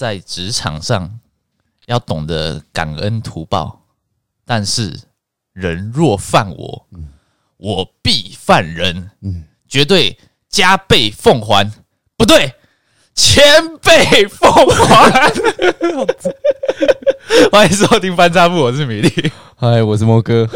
[0.00, 1.20] 在职场上
[1.84, 3.82] 要懂得感恩图报，
[4.46, 4.98] 但是
[5.52, 7.10] 人若犯我，嗯、
[7.58, 10.18] 我必犯人，嗯，绝对
[10.48, 11.70] 加倍奉还，
[12.16, 12.54] 不对，
[13.14, 13.44] 千
[13.82, 15.30] 倍奉还。
[17.52, 20.48] 欢迎收听翻差部，我是米粒，嗨，我是摩哥。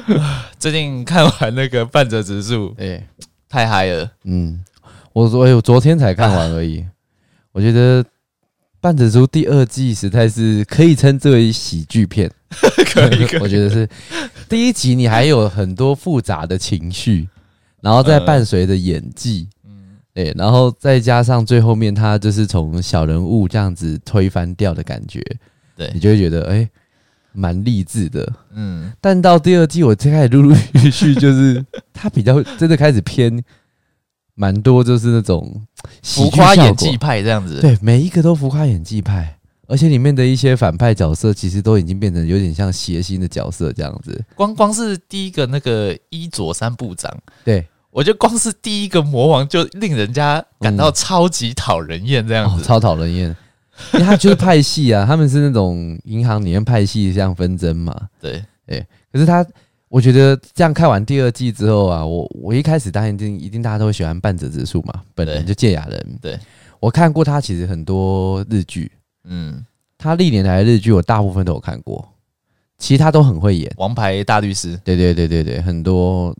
[0.58, 3.06] 最近看完那个半泽直树，哎、欸，
[3.46, 4.64] 太嗨了，嗯。
[5.12, 6.82] 我昨我昨天才看完而已，
[7.52, 8.02] 我觉得
[8.80, 12.30] 《半泽出》第二季实在是可以称之为喜剧片，
[12.92, 13.40] 可以，可以。
[13.42, 13.88] 我觉得是
[14.48, 17.28] 第一集你还有很多复杂的情绪，
[17.80, 25.20] 然后再伴随着演技，嗯，对，然后再加上最后面他就是从小人物这样子推翻掉的感觉，
[25.76, 26.68] 对，你就会觉得哎，
[27.32, 28.92] 蛮励志的，嗯。
[29.00, 33.42] 但到第二季，我最开始陆陆续续就是 他比较真的开始偏。
[34.38, 35.50] 蛮多就是那种
[36.02, 39.36] 浮夸演技派这样子，对，每一个都浮夸演技派，
[39.66, 44.22] 而且里面的一些反派角色其实都已经变成有点像谐星的角色这样子。
[44.34, 47.10] 光光是第一个那个伊佐三部长，
[47.44, 53.34] 对，我觉得光是第一个魔王就令人家感到超级讨人厌这样子，嗯哦、超讨人厌，
[53.94, 59.44] 因为他就是派系啊， 他们是那种银行里面派系这样纷争嘛，对，对，可是他。
[59.88, 66.18] 我觉得这样看完第二季之后啊，我我一开始当然一定一定大家都会喜欢半泽直树嘛，本人就堺雅人。
[66.20, 66.38] 对，
[66.80, 68.90] 我看过他其实很多日剧，
[69.24, 69.64] 嗯，
[69.96, 72.06] 他历年来的日剧我大部分都有看过，
[72.78, 73.72] 其他都很会演。
[73.76, 76.34] 王牌大律师，对对对对对，很多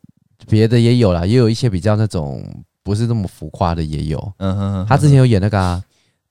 [0.48, 2.44] 别的也有啦，也有一些比较那种
[2.83, 4.33] 不是那么浮夸的也有。
[4.38, 5.83] 嗯哼哼，他之前有演那个、啊。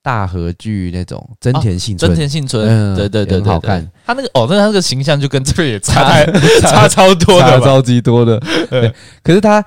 [0.06, 3.84] 大和剧那种真田幸村，真田幸村，对对对，很好看。
[4.06, 8.40] 他那个哦，那他那个形象就跟这个也差 太差超多的，超级多的。
[8.70, 9.66] 对，可是他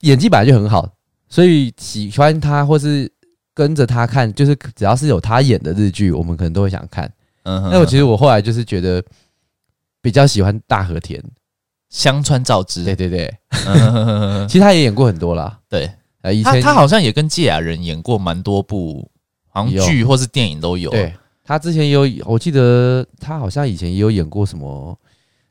[0.00, 0.90] 演技本来就很好，
[1.28, 3.08] 所以喜欢他或是
[3.54, 7.08] 跟着他看，就是只要是有他演的日剧，我们可能都会想看。
[7.44, 9.00] 嗯，那我其实我后来就是觉得
[10.02, 11.22] 比较喜欢大和田
[11.88, 13.32] 香川照之，对对对。
[14.48, 15.88] 其实他也演过很多啦，对，
[16.34, 19.08] 以前他好像也跟芥雅人演过蛮多部。
[19.66, 20.90] 剧或是电影都有。
[20.90, 24.94] 对，他之前有，我记得他好像以前也有演过什么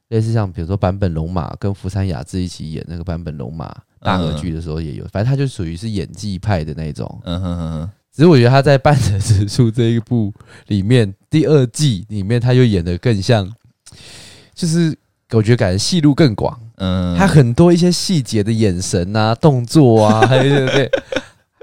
[0.09, 7.19] 类似像比如说坂本龙马跟福山雅治一起演那个坂本龙马大合剧的时候也有，反正他就属于是演技派的那种。
[7.23, 7.89] 嗯哼哼哼。
[8.13, 10.33] 只是我觉得他在半泽直树这一部
[10.69, 13.47] 里面第二季里面，他又演的更像，
[14.55, 14.97] 就是
[15.33, 16.59] 我觉得感觉戏路更广。
[16.77, 20.91] 嗯，他很多一些细节的眼神啊、动作啊，还有对对。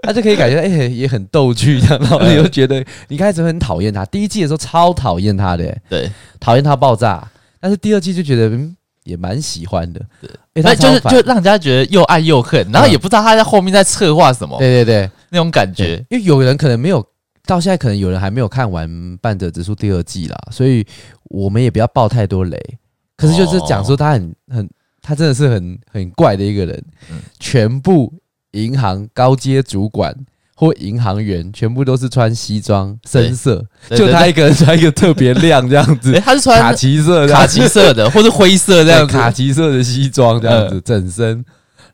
[0.05, 4.05] 他就可以感觉哎、欸，也很逗趣这样，然后你又觉得你开始很讨厌他。
[4.07, 7.27] 第一季的时候超讨厌他的、欸，对，讨厌他爆炸。
[7.61, 10.31] 但是第二季就觉得嗯，也蛮喜欢的，对。
[10.63, 14.59] 那、欸、就是就让人家觉得又爱又恨，然后也不知道他在后面在策划什么。
[14.59, 15.97] 对对对，那种感觉。
[16.11, 17.05] 因为有人可能没有
[17.47, 18.89] 到现在，可能有人还没有看完
[19.21, 20.87] 《半泽直树》第二季啦，所以
[21.25, 22.61] 我们也不要爆太多雷。
[23.17, 28.13] 可是就是讲说他很很，他真的是很很怪的一个人，嗯、全部。
[28.55, 30.15] 银行高阶主管
[30.57, 36.13] 或银行员全部都是穿西装深色，就他一个 人穿一个特别亮这样子。
[36.15, 41.45] 欸、 他是穿卡其色、卡其色的，或是灰色这样子，卡其色的西装这样子整身。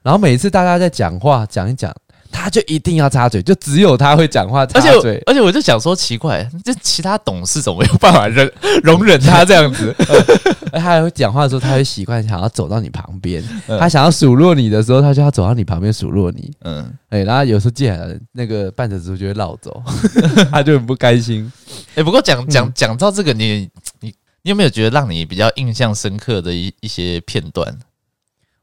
[0.02, 1.94] 然后每次大家在讲话讲一讲。
[2.32, 4.90] 他就一定要插嘴，就只有他会讲话插嘴。
[4.90, 8.50] 而且，而且我就想说奇怪，这其他董事怎么没有办法忍
[8.82, 9.94] 容忍他这样子？
[10.72, 13.42] 他还会讲话的时候，他会习惯想要走到你旁边。
[13.66, 16.52] 他想要数落你的时候，他就要走到你旁边数落你。
[16.62, 19.82] 嗯，哎，然后有时候进来了，那个半泽直树就会绕走，
[20.50, 21.50] 他就很不开心。
[21.96, 23.68] 哎，不过讲讲讲到这个，你
[24.00, 27.76] 你你有没有觉得让你比较印象深刻的一一些片段？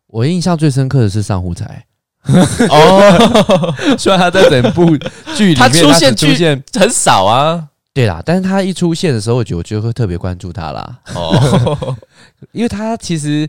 [0.07, 1.86] 我印象最深刻的是上户彩。
[2.69, 4.97] 哦， 虽然他在整部
[5.35, 10.99] 剧里面他出现出现很少啊，对啦，但是他一出现的时候，我觉得我就会特别关注他啦。
[11.15, 11.95] 哦，
[12.51, 13.47] 因为他其实，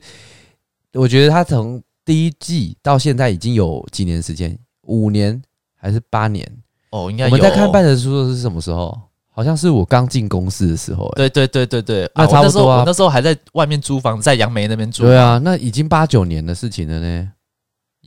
[0.94, 5.40] 我觉得他从第一季到现在已经有几年时间，五年
[5.76, 6.46] 还是八年？
[6.90, 7.30] 哦，应该有。
[7.30, 8.98] 我们在看半泽叔叔是什么时候？
[9.30, 11.08] 好像是我刚进公司的时候。
[11.14, 12.82] 对对对对对，那差不多啊。
[12.84, 15.04] 那时候还在外面租房，在杨梅那边住。
[15.04, 17.28] 对啊，那已经八九年的事情了呢。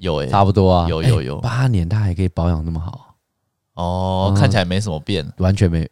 [0.02, 3.16] 有诶、欸，差不多啊，有有有，八年他还可以保养那么好，
[3.76, 5.88] 哦，嗯、看起来没什么变，完全没，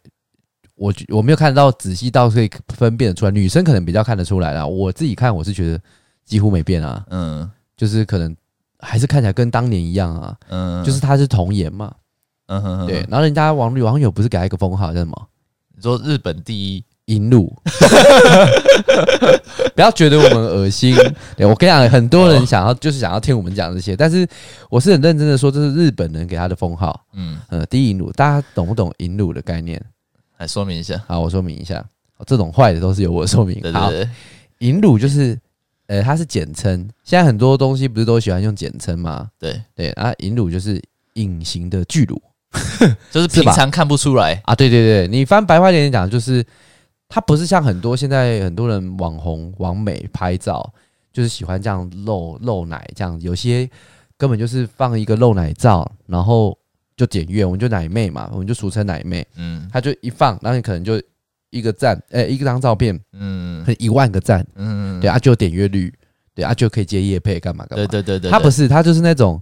[0.74, 5.80] 我我没有看到仔细到可以分辨得出来，女生可能比较看得出来啦，我自己看我是觉得
[6.24, 8.36] 几乎没变啊，嗯，就是可能
[8.80, 11.94] 还是看起来跟当年一样啊，嗯，就是他是童颜嘛，
[12.46, 15.28] 嗯哼哼，对，然后人家网网友不是给他一个封号叫什么？
[15.76, 16.84] 你说日本第一。
[17.10, 17.52] 银鹿，
[19.74, 20.94] 不要觉得我们恶心。
[21.36, 24.26] 对，我跟你讲，很多人想要就是想要听我们讲这些，但是
[24.70, 27.04] 我是很认真的说，这是日本人给他的封号。
[27.14, 29.82] 嗯呃，第一银鹿，大家懂不懂银乳的概念？
[30.38, 31.02] 来说明一下。
[31.08, 31.84] 好，我说明一下，
[32.24, 33.60] 这种坏的都是由我说明。
[33.60, 34.08] 对对对，
[34.58, 35.36] 银乳就是，
[35.88, 36.88] 呃，它是简称。
[37.02, 39.28] 现在很多东西不是都喜欢用简称吗？
[39.38, 40.80] 对对啊，银乳就是
[41.14, 42.22] 隐形的巨乳，
[43.10, 44.54] 就是平常看不出来啊。
[44.54, 46.44] 对对对，你翻白话点讲，就是
[47.10, 50.72] 它不是像很多现在很多人网红、网美拍照，
[51.12, 53.68] 就是喜欢这样露露奶，这样有些
[54.16, 56.56] 根本就是放一个露奶照，然后。
[56.96, 59.26] 就点阅，我们就奶妹嘛，我们就俗称奶妹。
[59.36, 61.00] 嗯，他就一放，然后你可能就
[61.48, 65.90] 一个赞，哎、欸，一张照片，嗯，一万个赞，嗯，对啊，就有点阅率，
[66.34, 67.86] 对啊，就可以接夜配干嘛干嘛。
[67.86, 69.40] 对对对对，他不是，他就是那种，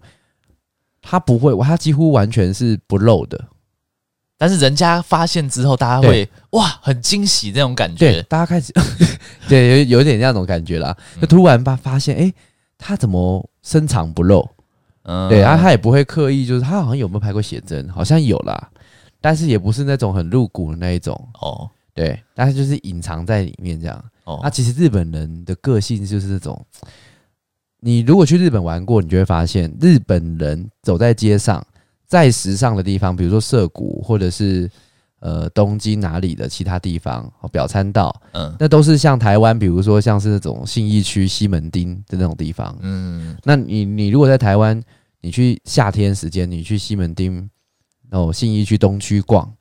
[1.03, 3.44] 他不会，他几乎完全是不露的。
[4.38, 7.99] 但是人家发现之后，大家会哇，很惊喜那种感觉。
[7.99, 8.73] 对，大家开始，
[9.49, 10.96] 对，有有点那种感觉啦。
[11.20, 12.35] 就突然发发现，哎、欸，
[12.79, 14.49] 他怎么深藏不露？
[15.02, 18.70] 嗯，对啊，他也不会刻意，就是他好像有没有拍过写真，好像有啦，
[19.20, 21.69] 但是也不是那种很露骨的那一种哦。
[21.93, 24.05] 对，但是就是隐藏在里面这样。
[24.23, 26.64] 哦，那其实日本人的个性就是这种，
[27.81, 31.67] 你如果去日本玩过，你就会发现日本人走在街上，
[32.08, 34.69] 再时尚的地方，比如说涩谷或者是
[35.20, 44.82] 呃东京哪里的其他地方，表参道，嗯，那都是像台湾，比如说像是那种信义区西门町的那种地方，嗯，那你你如果在台湾。
[45.20, 47.50] 你去夏天时间，你去西门町
[48.12, 49.52] 哦，信义区东区逛，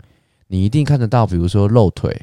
[0.45, 2.15] 你一定看得到，比如说露腿，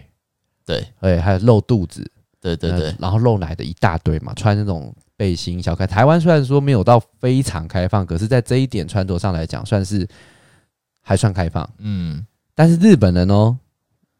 [0.65, 2.09] 对，哎，还有露肚子，
[2.41, 5.87] 对对对，然后露奶的一大堆嘛，穿那种背心小开。
[5.87, 10.09] 台湾虽然说没有到非常开放，可是，在这一点穿着上来讲，算是
[11.03, 11.69] 还算开放。
[11.79, 13.57] 嗯，但是日本人哦，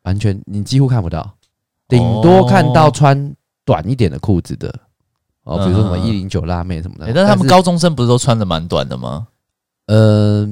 [0.03, 1.35] 完全你几乎看不到，
[1.89, 4.75] 顶多看到穿短一点的裤子的。
[5.45, 9.29] 哦，比如说什么一零九辣妹什么的，欸，但是他们高中生不是都穿的蛮短的吗？
[9.87, 10.49] 呃，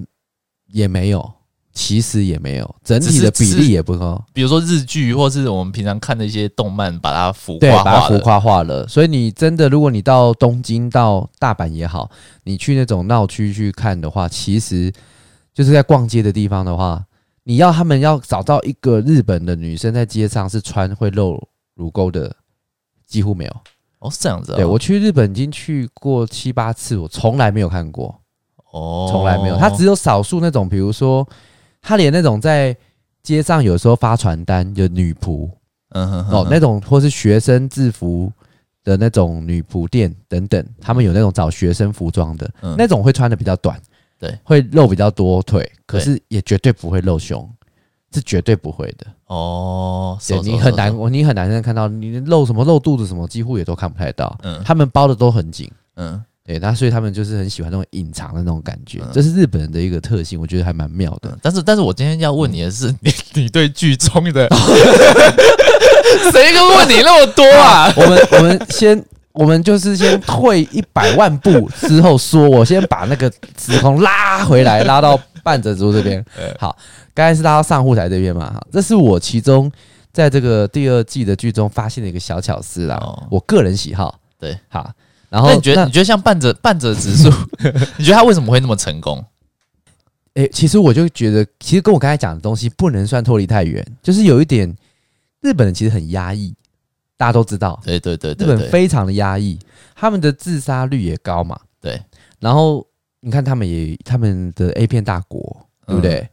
[0.66, 1.32] 也没有，
[1.72, 4.22] 其实也没有，整体的比例也不高。
[4.32, 8.86] 比如说日剧，或是我们平常看的一些动漫，把它浮夸，对，把它浮夸化了。
[8.86, 12.10] 所以你真的，如果你到东京、到大阪也好，
[12.44, 14.92] 你去那种闹区去看的话，其实
[15.54, 17.02] 就是在逛街的地方的话，
[17.44, 21.42] 你要他们要找到一个日本的女生在街上是穿会露
[21.75, 22.36] 乳沟的，
[23.06, 23.56] 几乎没有。
[24.00, 24.56] 哦，是这样子、哦。
[24.56, 28.20] 对，我去日本已经去过七八次，我从来没有看过。
[28.72, 29.56] 哦，从来没有。
[29.56, 31.26] 他只有少数那种，比如说，
[31.82, 32.75] 他连那种在
[33.23, 35.50] 街上有时候发传单的女仆，
[35.90, 38.32] 嗯哼，哼，哦，那种或是学生制服
[38.82, 43.79] 的那种女仆店等等，他们有那种找学生服装的，嗯、那种会穿的比较短，
[44.19, 47.46] 对，会露比较多腿，可是也绝对不会露胸。
[48.14, 49.06] 是绝对不会的。
[49.25, 54.38] 哦，对，你很难，你很难看到你露什么露肚子什么，几乎也都看不太到。
[54.43, 55.67] 嗯，他们包的都很紧。
[55.96, 61.36] 嗯，对，那所以他们就是很喜欢那种隐藏的那种感觉，这是日本人的一个特性，我觉得还蛮妙的。
[61.40, 64.48] 但是，但是我今天要问你的是，你你对剧中的
[66.32, 67.92] 谁跟问你那么多啊？
[67.96, 76.24] 我们我们先，我们就是先退一百万步之后说，我先把那个时空拉回来，拉到半泽直树这边。
[76.58, 76.76] 好。
[77.14, 79.70] 刚才是拉到上户台这边嘛，哈，这是我其中
[80.14, 84.90] 在这个第二季的剧中发现的一个小巧思啦，哦、我个人喜好，对，好，
[85.32, 87.31] 然后你觉得那你觉得像半泽半泽直树，
[87.96, 89.25] 你觉得他为什么会那么成功？
[90.34, 94.73] 诶、欸，其实我就觉得，其实跟我刚才讲的东西不能算脱离太远，就是有一点
[95.40, 96.54] 日本人其实很压抑，
[97.16, 99.59] 大家都知道，对对对，对，日本非常的压抑，
[99.95, 102.00] 他们的自杀率也高嘛，对，
[102.38, 102.87] 然后
[103.21, 106.21] 你看他们也他们的 A 片大国，对不对？
[106.21, 106.28] 嗯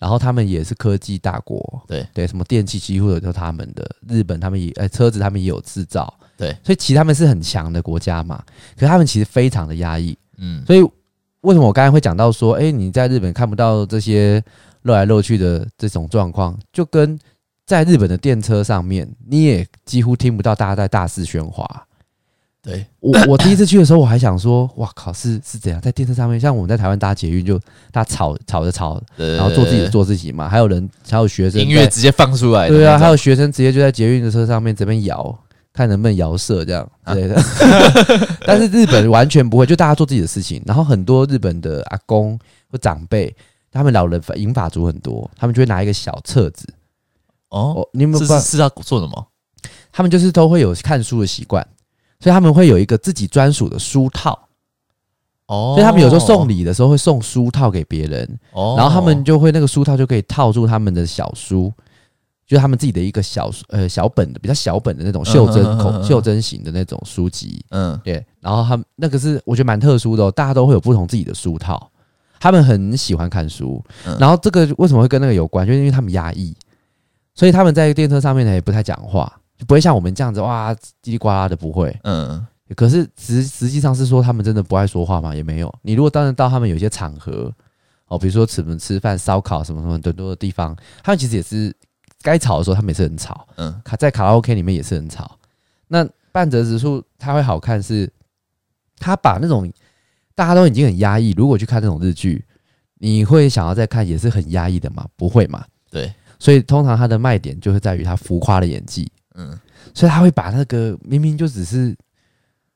[0.00, 3.86] 然后他们也是科技大国，对对，什么电器几乎都是他们的。
[4.08, 8.42] 日本他们也，呃，车子他们也有制造，对，所以其实他们是很强的国家嘛。
[8.74, 10.64] 可是他们其实非常的压抑，嗯。
[10.66, 10.80] 所以
[11.42, 14.42] 为什么我刚才会讲到说，哎，你在日本看不到这些
[14.82, 17.18] 漏来漏去的这种状况，就跟
[17.66, 21.86] 在日本的电车上面，你也几乎听不到大家在大肆喧哗。
[22.62, 26.38] 对我，我第一次去的时候，我还想说，哇靠，是是怎样在电车上面？
[26.38, 27.58] 像我们在台湾搭捷运，就
[27.90, 30.46] 大家吵吵着吵，然后做自己的做自己嘛。
[30.46, 32.68] 还有人，还有学生，音乐直接放出来。
[32.68, 35.38] 对啊，还有学生直接就在捷运的车上面这边摇，
[35.72, 37.40] 看能不能摇色这样之类的。
[38.46, 40.62] 但是日本完全不会，就大家做自己的事情。
[40.66, 42.38] 然后很多日本的阿公
[42.70, 43.34] 或长辈，
[43.70, 46.66] 他们老人银发族很多，他们就会拿一个小册子。
[47.50, 49.26] 哦，你们是是要做什么？
[49.92, 51.66] 他们就是都会有看书的习惯。
[52.22, 54.38] 所以他们会有一个自己专属的书套，
[55.46, 61.72] 哦，所以他们有时候送礼的时候会送书套给别人，哦，然后他们就会那个书套就可以套住他们的小书，
[62.50, 71.88] 就是他们自己的一个小呃小本的比较小本的那种袖珍口袖珍型的那种书籍，嗯，对，然后他们那个是我觉得蛮特殊的哦，大家都会有不同自己的书套，
[72.40, 73.80] 他们很喜欢看书，
[74.18, 75.64] 然后这个为什么会跟那个有关？
[75.64, 76.52] 就是因为他们压抑，
[77.36, 81.96] 所以他们在电车上面呢也不太讲话，就不会像我们这样子哇叽里呱啦的不会。
[82.02, 85.32] 嗯，可是实实际上是说他们真的不爱说话吗？
[85.32, 85.72] 也没有。
[85.82, 87.48] 你如果当然到他们有些场合
[88.08, 91.72] 哦，比如说吃吃饭、烧烤什么什么很多的地方，他们其实也是
[92.22, 93.46] 该吵的时候，他们也是很吵。
[93.56, 95.38] 嗯，卡在卡拉 OK 里面也是很吵。
[95.88, 98.10] 那半泽直树他会好看是，
[98.98, 99.70] 他把那种
[100.34, 102.44] 大家都已经很压抑，如果去看那种日剧，
[102.98, 105.06] 你会想要再看也是很压抑的嘛？
[105.16, 105.64] 不会嘛？
[105.90, 106.12] 对。
[106.38, 109.10] 所以通常他的卖点就是在于他浮夸的演技。
[109.34, 109.58] 嗯，
[109.94, 111.96] 所以他会把那个明明就只是，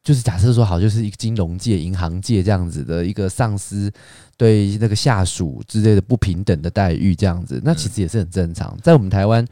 [0.04, 3.90] 就是假设说好，就是一个金融界、银行界这样子的一个上司
[4.36, 8.78] 对那个下属之类的不平等的待遇这样子，那其实也是很正常。
[8.82, 9.44] 在我们台湾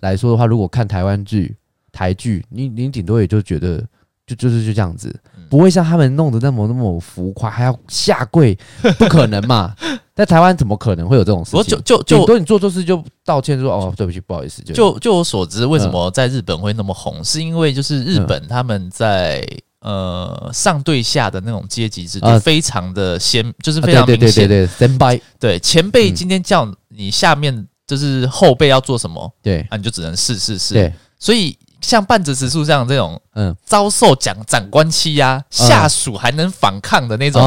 [0.00, 1.54] 来说的话，如果看台湾剧。
[1.92, 3.82] 台剧，你你顶多也就觉得
[4.26, 8.54] 就就是就这样子，不会像他们弄得那么那么浮夸，还要下跪，
[8.98, 9.74] 不可能嘛？
[10.14, 11.80] 在台湾怎么可能会有这种事情？
[11.86, 14.60] 就就就顶多你做错事就道歉说哦，对不起，不好意思。
[14.62, 17.24] 就就就我所知，为什么在日本会那么红？
[17.24, 19.42] 是因为就是日本他们在
[19.86, 24.46] 呃上对下的那种阶级制度非常的先，就是非常明显。
[24.46, 30.74] 对对对对，对前辈今天叫你下面就是后辈要做什么，对，那你就只能是是是。
[30.74, 31.56] 对，所以。
[31.82, 37.40] 像半泽直树这样这种，嗯，遭受长长官欺压，下属还能反抗的那种，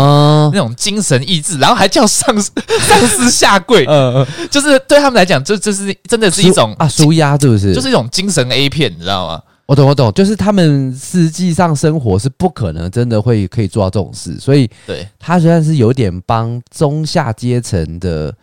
[0.53, 2.51] 那种精神意志，然后还叫上司
[2.87, 7.73] 上司下跪，嗯嗯，就是对他们来讲，这这是真的是一种啊，纾压是不是？
[7.73, 9.41] 就是一种精神 A 片，你知道吗？
[9.69, 18.33] 我懂，我懂，就是他们实际上生活是不可能真的会可以做到这种事，所以对他虽然是有点帮中下阶层的。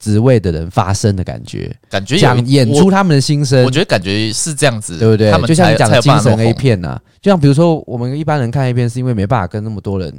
[0.00, 5.30] 职位的人发声的感觉，感觉讲演出他们的心声，我觉得感觉是这样子，对不对？
[5.30, 10.12] 他们就像你讲的精神 A 片呐、啊，就像比如说我们一般人看 A 片，是因为没办法跟那么多人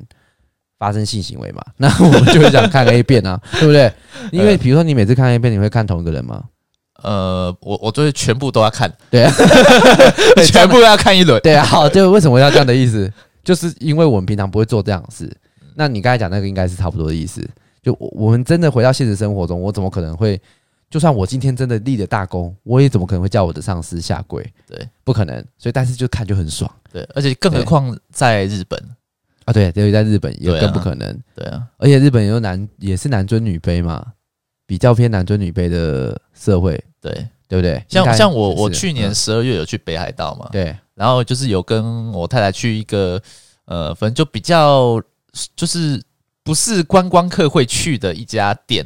[0.80, 3.94] 发生性行为嘛，那我们就会想看 A 片啊，对不对？
[4.32, 6.44] 因为比如说你每次看 A 片，你会看同一个人吗？
[7.06, 9.32] 呃，我我就是全部都要看，对啊，
[10.46, 11.64] 全部要看一轮，对啊。
[11.64, 13.12] 好，就为什么要这样的意思？
[13.44, 15.32] 就是因为我们平常不会做这样的事。
[15.76, 17.48] 那你刚才讲那个应该是差不多的意思。
[17.84, 20.42] 就我们真的回到现实生活中，我怎么可能会？
[20.90, 24.42] 就算我今天真的立了大功，我也怎么可能会叫我的上司下跪？
[24.68, 25.36] 对，不可能。
[25.58, 26.72] 所以，但是就看就很爽。
[26.92, 28.80] 对，而且更何况在日本
[29.46, 31.20] 啊，对，因为在日本也更不可能。
[31.36, 34.06] 对啊，而且日本有男也是男尊女卑嘛，
[34.66, 36.82] 比较偏男尊女卑的社会。
[37.10, 37.84] 对，对不对？
[37.88, 43.22] 像像我我去年十二月有去北海道嘛，对，然后就是有跟我太太去一个
[43.66, 45.02] 呃，反正就比较
[45.56, 46.02] 就是。
[46.46, 48.86] 不是观光客会去的一家店，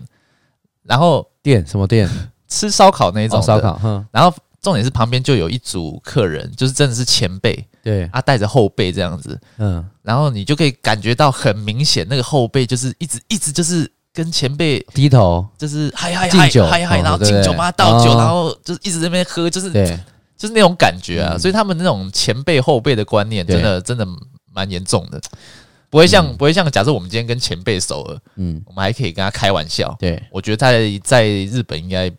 [0.83, 2.09] 然后店什么店？
[2.47, 3.77] 吃烧烤那一种烧烤。
[3.77, 19.71] 哼，然后重点是旁边就有一组客人，就是真的是前辈，对啊，带着后辈这样子，嗯，然后你就可以感觉到很明显，那个后辈就是一直一直就是跟前辈低头，就是嗨嗨嗨嗨嗨，然后敬酒嘛倒酒，然后就是一直在那边喝，就是，
[20.37, 24.05] 就是那种感觉啊，所以他们那种前辈后辈的观念，真的真的
[24.53, 25.21] 蛮严重的。
[25.89, 29.95] 不会像、嗯、不会像，假设我们今天跟前辈熟了，嗯，我们还可以跟他开玩笑。
[29.97, 32.11] 对，我觉得在在日本应该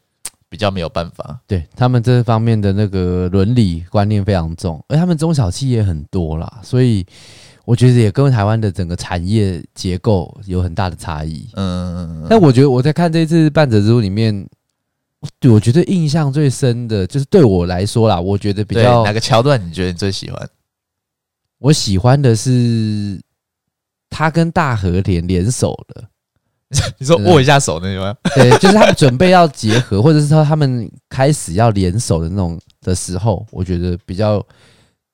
[0.48, 1.38] 比较没有办法。
[1.46, 7.04] 对，他们这方面的那个伦理观念非常重，而他们中小企业很多啦，所以
[7.70, 11.48] 我觉得也跟台湾的整个产业结构有很大的差异。
[11.54, 14.44] 嗯，但我觉得我在看这次半泽之路里面，
[15.38, 20.50] 对我觉得印象最深的就是对我来说啦，我觉得比较哪个桥段你觉得你最喜欢？
[21.58, 23.20] 我喜欢的是。
[24.12, 26.04] 他跟大和田联手了，
[26.98, 28.16] 你说握一下手那种吗？
[28.34, 34.44] 对，就是他们准备要结合，或者是说他们开始要联手的那种的时候，我觉得比较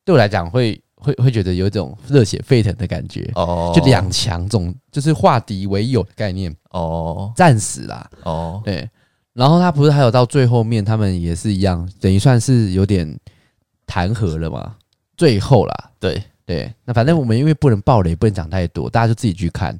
[0.02, 3.72] 对我来讲会会会觉得有一种热血沸腾的感觉哦。
[3.74, 8.88] 就两强总就是化敌为友的概念哦，战死啦哦，对。
[9.32, 13.18] 然后他不是还有到最后面，他们也是一样，等于算是有点
[13.86, 14.76] 弹劾了嘛，
[15.16, 16.22] 最后啦，对。
[16.46, 19.76] 对，那反正我们因为不能暴雷，不能讲太多，大家就自己去看。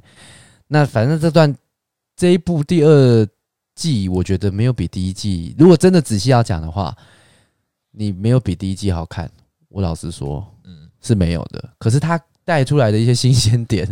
[0.67, 1.55] 那反正这段
[2.17, 3.29] 这一部第二
[3.77, 6.93] 季，我觉得没有比第一季，如果真的仔细要讲的话，
[7.93, 9.31] 你没有比第一季好看。
[9.69, 10.56] 我老实说，嗯，
[11.07, 11.63] 是没有的。
[11.79, 13.89] 可是它带出来的一些新鲜点，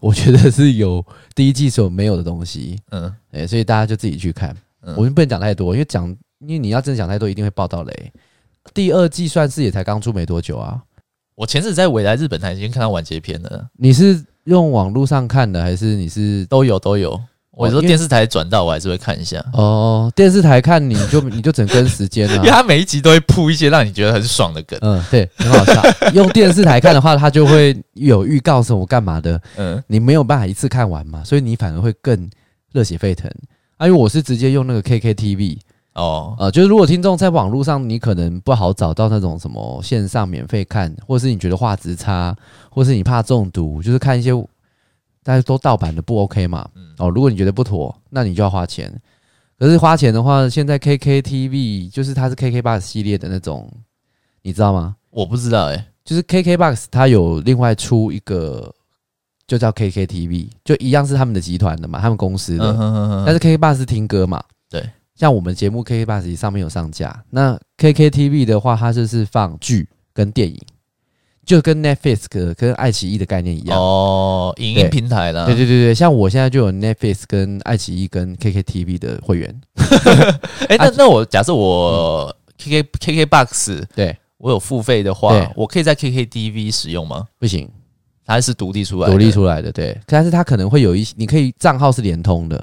[0.00, 1.04] 我觉得是有
[1.34, 2.78] 第一季所没有的东西。
[2.90, 4.54] 嗯，哎，所以大家就自己去看。
[4.96, 6.08] 我们不能讲太多，因为讲，
[6.40, 8.12] 因为你要真的讲太多，一定会爆到雷。
[8.74, 10.82] 第二季算是也才刚出没多久啊。
[11.34, 13.68] 我前次在未来日本台已经看到完结篇了。
[13.74, 17.20] 你是用网络上看的，还是你是都有都有？
[17.56, 19.42] 我说电视台转到，我还是会看一下。
[19.54, 24.78] 哦，电视台看你就 你就整跟时间啊，因为他每一集都会铺一些让你觉得很爽的梗。
[24.82, 25.82] 嗯，对，很好笑。
[26.12, 29.40] 用电视台看的话，它就会有预告什么干嘛的。
[29.56, 32.28] 嗯，你没有办法一次看完嘛，所以你反而会更
[32.72, 33.30] 热血沸腾。
[33.78, 35.58] 啊，因为我是直接用那个 KKTV。
[35.94, 42.36] 哦，呃，就是如果听众在网络上，你可能不好找到那种什么线上免费看，或是你觉得画质差，
[42.68, 44.30] 或是你怕中毒，就是看一些
[45.26, 46.68] 大家都盗版的不 OK 嘛？
[46.98, 48.88] 哦，如果你觉得不妥，那你就要花钱。
[49.58, 53.68] 可是花钱的话，现在 KKTV 就是它是 KKBOX 系列的那种，
[54.42, 54.94] 你知道吗？
[55.10, 58.72] 我不知道哎、欸，就是 KKBOX 它有另外出一个，
[59.48, 62.64] 就叫 KKTV，就一样是他们的集团的嘛，他们公司的。
[62.64, 64.40] 嗯、哼哼哼但是 KKBOX 是听歌嘛，
[64.70, 64.88] 对。
[65.16, 70.60] 像我们节目 KKBOX 上面有上架，那 KKTV 的话，它就是放剧跟电影，
[71.46, 72.26] 就跟 Netflix
[72.56, 75.46] 跟爱奇艺的概念一样哦，影音平台啦。
[75.46, 79.60] 对对对对，像我现在就有 Netflix 跟爱奇艺跟 KKTV 的会员。
[80.68, 87.24] 哎、欸，那 那我假设我 KK、嗯、KKBOX 对我有付费的话，我可以在 KKTV 使用吗？
[87.38, 87.70] 不行，
[88.26, 89.70] 它是独立出来的，独立出来的。
[89.70, 92.62] 对，但是它可能会有一些，你可以账号是联通的。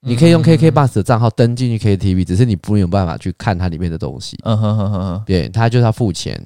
[0.00, 4.38] 你可以用 KKBOX 的账号登进去 KTV，只是你不没有办法去看它里面的东西。
[4.44, 6.40] 嗯哼哼哼，对，它就是要付钱。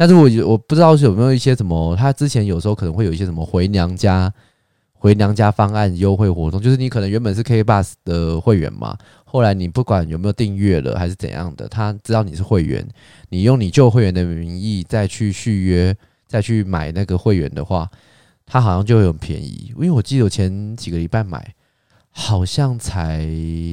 [0.00, 4.32] 但是我我不知道是有没有一些什么，他之前有时候可能会有一些什么回娘家、
[4.94, 12.82] 回娘家方案优惠活动，就是你可能原本是 KKBOX 的会员嘛，后来你不管有没有订阅了还是怎样的，他知道你是会员，
[13.28, 15.94] 你用你旧会员的名义再去续约、
[16.26, 17.86] 再去买那个会员的话，
[18.46, 19.70] 他好像就会很便宜。
[19.76, 21.54] 因为我记得我前几个礼拜买。
[22.12, 23.24] 好像才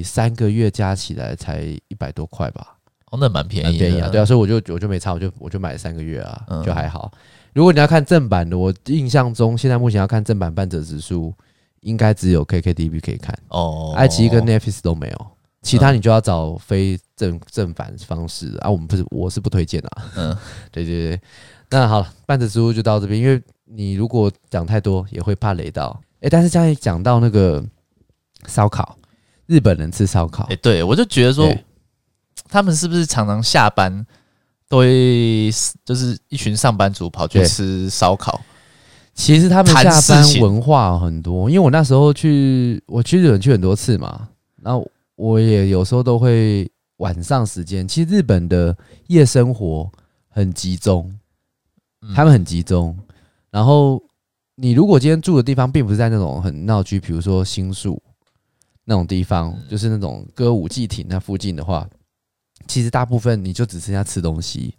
[0.04, 2.77] 三个月加起来才一百多块吧？
[3.12, 4.10] 哦，那蛮便宜，便宜啊！
[4.10, 7.12] 对啊，所以我就我就没差，我就我就买了三个月啊，嗯、就还好。
[7.54, 11.34] 如果你要看正版的，我印象中现在目前要看正版半折指数，
[11.82, 15.28] 应该只有 KKTV 可以看哦，爱奇艺跟 Netflix 都没有，
[15.62, 18.70] 其他你就要找非正正版方式啊。
[18.70, 20.12] 我们不是，我是不推荐啊。
[20.16, 20.38] 嗯，
[20.72, 21.22] 对对对。
[21.70, 26.00] 那好，半泽直树就到这边，因为你如果讲太多也会怕雷到。
[26.16, 27.64] 哎、欸，但是刚才讲到那个。
[28.48, 28.96] 烧烤，
[29.48, 30.44] 日本人吃烧烤。
[30.44, 31.52] 哎、欸，对我就觉得说，
[32.50, 34.06] 他们是不是常常下班
[34.68, 35.52] 都会
[35.86, 38.42] 就是一群上班族跑去吃烧烤？
[39.14, 44.30] 其实他们下班文化很多，因为我那时候去，我去日本去很多次嘛，
[44.62, 47.88] 然后我也有时候都会晚上时间。
[47.88, 48.76] 其实日本的
[49.08, 49.90] 夜生活
[50.30, 51.12] 很集中，
[52.16, 52.98] 他们很集中。
[53.50, 54.02] 然后
[54.56, 58.02] 你如果今天住的地方并不是在那种很闹区，比如说新宿。
[58.90, 61.86] 那种地方就是那种歌舞伎町那附近的话，
[62.68, 64.76] 其实大部分你就只剩下吃东西，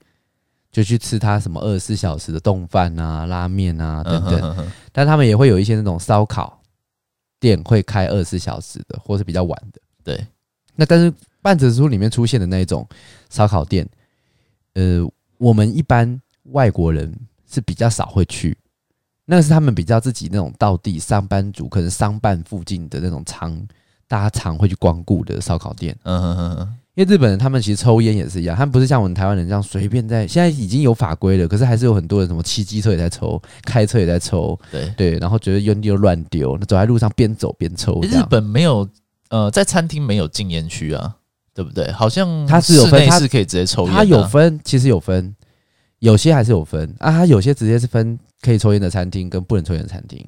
[0.71, 4.71] 就去吃他什么二十四小时的冻饭啊、拉面啊等等。
[4.93, 6.61] 但他们也会有一些那种烧烤
[7.41, 9.81] 店会开二十四小时的，或是比较晚的。
[10.05, 10.27] 对，
[10.77, 12.87] 那但是半泽直树里面出现的那种
[13.31, 13.89] 烧烤店，
[14.75, 15.05] 呃，
[15.39, 17.13] 我们一般外国人
[17.51, 18.57] 是比较少会去，
[19.25, 23.67] 那个是他们比较自己那种道地上班族，可能商办附近的那种常。
[24.11, 38.01] 大家常会去光顾的烧烤店，嗯哼哼哼，因为日本人他们其实抽烟也是一样，他们不是像我们台湾人这样随便在，现在已经有法规了，可是还是有很多人什么骑机车也在抽，开车也在抽，对对，然后觉得烟丢乱丢，走在路上边走边抽。
[38.03, 38.89] 日本没有，
[39.29, 41.15] 呃，在餐厅没有禁烟区啊，
[41.55, 41.89] 对不对？
[41.93, 45.33] 好像它是有分，它是可以直接抽烟，它有分，其实有分，
[46.01, 50.27] 有些还是有分啊，它有些直接是分可以抽烟的餐厅跟不能抽烟的餐厅，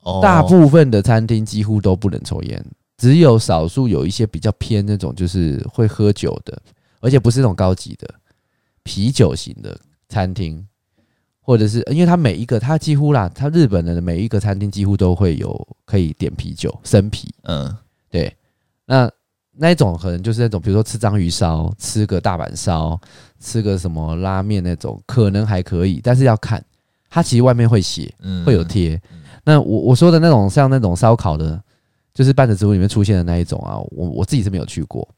[0.00, 2.64] 哦，大部分的餐厅几乎都不能抽烟。
[3.00, 6.60] 只有少数有一些比较偏那种，就是会喝酒的，
[7.00, 8.06] 而且不是那种高级的
[8.82, 9.74] 啤酒型的
[10.06, 10.62] 餐厅，
[11.40, 17.74] 或者是因为它每一个，它几乎啦，它日本的每一个餐厅几乎都会有可以点啤酒，生啤，嗯，
[18.10, 18.36] 对，
[18.84, 19.10] 那
[19.52, 23.00] 那一种可能就是那种，比如说吃章鱼烧，吃个大阪烧，
[23.40, 26.62] 吃个什么拉面那种，可能还可以，但是要看
[27.08, 29.00] 它其实外面会写，会有贴。
[29.42, 31.58] 那我我说的那种像那种烧烤的。
[32.12, 35.08] 就是半泽直树里面出现的那一种啊，我我自己是没有去过，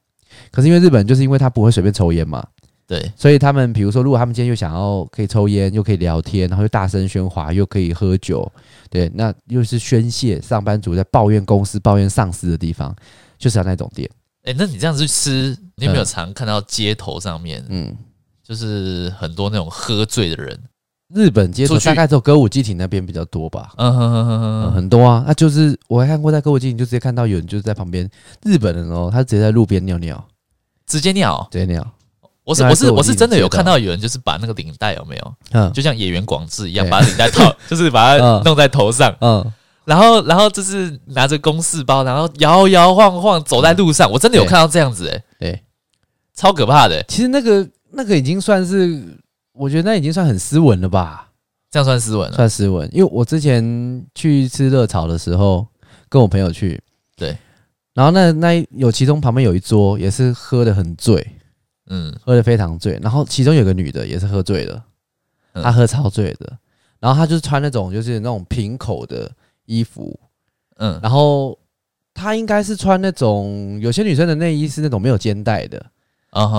[0.50, 2.46] 可是因为日本人就是因为他不会随便抽烟嘛，
[2.86, 8.50] 对，所以他们比如说，如果他们今天又想要可以抽烟，又可以聊天，然后又大声喧哗，又可以喝酒，
[8.90, 12.94] 对，那又是宣泄上班族在抱怨公司、抱怨上司的地方，
[13.38, 14.08] 就是要那种店。
[14.44, 17.96] 哎，那你这样子去吃，你有没有常看到街头上面，嗯，
[18.42, 20.60] 就是很多那种喝醉的人？
[21.14, 25.24] 日本街头大概只有歌舞伎町那边比较多吧，嗯哼哼哼哼，很多啊。
[25.26, 28.08] 那就是我还看过在歌舞伎町，就直接看到有人就是在旁边，
[28.44, 30.24] 日本人哦，他直接在路边尿尿，
[30.86, 31.86] 直接尿，直接尿。
[32.44, 39.52] 我是我是我是真的有看到有人就是把那个领带有没有，嗯，就像演员广志一样，把领带套， 就是把它弄在头上，嗯，
[39.84, 45.62] 然后然后就是拿着公事包，然后摇摇晃晃走在路上，我真的有看到这样子，哎，对，
[46.34, 47.02] 超可怕的。
[47.04, 49.18] 其实那个那个已经算是。
[49.52, 51.30] 我觉得那已经算很斯文了吧？
[51.70, 52.88] 这样算斯文了，算斯文。
[52.92, 55.66] 因为我之前去吃热炒的时候，
[56.08, 56.78] 跟我朋友去，
[57.16, 57.36] 对，
[57.94, 61.26] 然后那那有其中旁边有一桌也是喝的很醉，
[61.86, 62.98] 嗯，喝的非常醉。
[63.02, 64.84] 然后其中有个女的也是喝醉了，
[65.54, 66.58] 她喝超醉的。
[67.00, 69.30] 然后她就是穿那种就是那种平口的
[69.64, 70.18] 衣服，
[70.76, 71.58] 嗯，然后
[72.14, 75.90] 她应该是穿那种有些女生的内衣是那种没有肩带的，啊，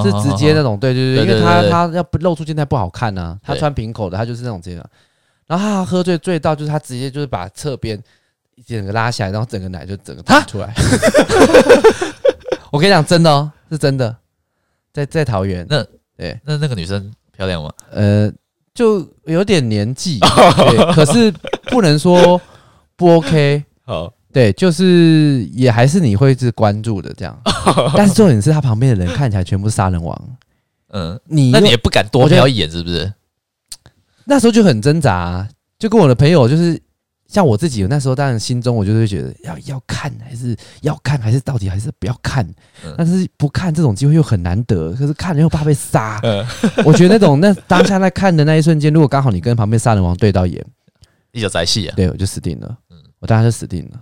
[0.03, 4.85] 是直接那种，对对对，因为他他要不露出肩带不好看呢，他穿平口的，他就是那种这样。
[5.47, 8.01] 然后他喝醉醉到就是他直接就是把侧边。
[8.67, 10.71] 整个拉下来，然后整个奶就整个弹出来。
[12.71, 14.15] 我跟你讲，真的哦，是真的，
[14.93, 15.65] 在在桃园。
[15.67, 15.83] 那
[16.15, 17.71] 对，那那个女生漂亮吗？
[17.89, 18.31] 呃，
[18.75, 21.33] 就有点年纪， 对，可是
[21.71, 22.39] 不能说
[22.95, 23.63] 不 OK。
[23.83, 27.39] 好，对，就是也还是你会是关注的这样。
[27.95, 30.37] 但是重点是他旁边的人看起来全部是杀人王。
[30.89, 33.13] 嗯，你那你也不敢多瞄一眼，是不是？
[34.25, 36.81] 那时候就很挣扎，就跟我的朋友就是。
[37.25, 42.47] 像我自己，那时候当然心中我就会觉得要要看，还是要看，还是到底还是不要看。
[42.95, 46.21] 但是不看这种机会又很难得，可是看了又怕被杀。
[46.85, 50.63] 我觉得那种那当下在看的那一瞬间，如果刚好你跟旁边杀人王对到眼，
[51.33, 52.77] 一脚在戏啊，对，我就死定了。
[52.91, 53.99] 嗯我当然就死定了，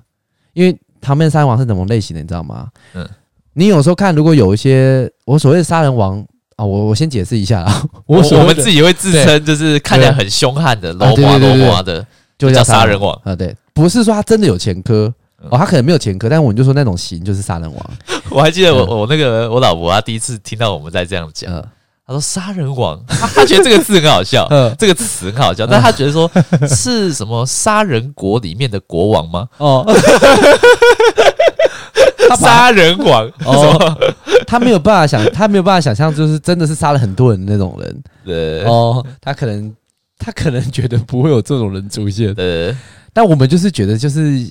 [0.54, 2.68] 因为旁边杀人王是什么类型的，你知道吗？
[2.94, 3.08] 嗯，
[3.54, 6.20] 你有时候看，如果有一些我所谓的杀人王
[6.56, 12.06] 啊，我我先解释一下啊， 我我们自己会自称就是看起来很凶悍的，罗华罗华的。
[12.38, 13.14] 就叫杀人王。
[13.24, 15.14] 啊，对，不是说他真的有前科
[15.52, 17.92] 哦，他可能没有前科，但是我们就说那种型就是杀人王。
[18.32, 21.54] 我还记得我我那个我老婆，她第一次听到我们在这样讲，
[22.12, 24.46] 她说杀人王， 他觉得这个字很好笑，
[24.78, 26.30] 这个词很好笑，但他觉得说
[26.68, 29.48] 是什么杀人国里面的国王吗？
[29.58, 29.86] 哦，
[32.38, 33.98] 杀人王哦，
[34.46, 38.04] 他没有办法想，他没有办法想象，就是真的是杀了很多人那种人。
[38.26, 38.64] 对。
[38.66, 39.74] 哦，他可能。
[40.24, 42.72] 他可能觉得不会有这种人出现，呃，
[43.12, 44.48] 但我们就是觉得，就是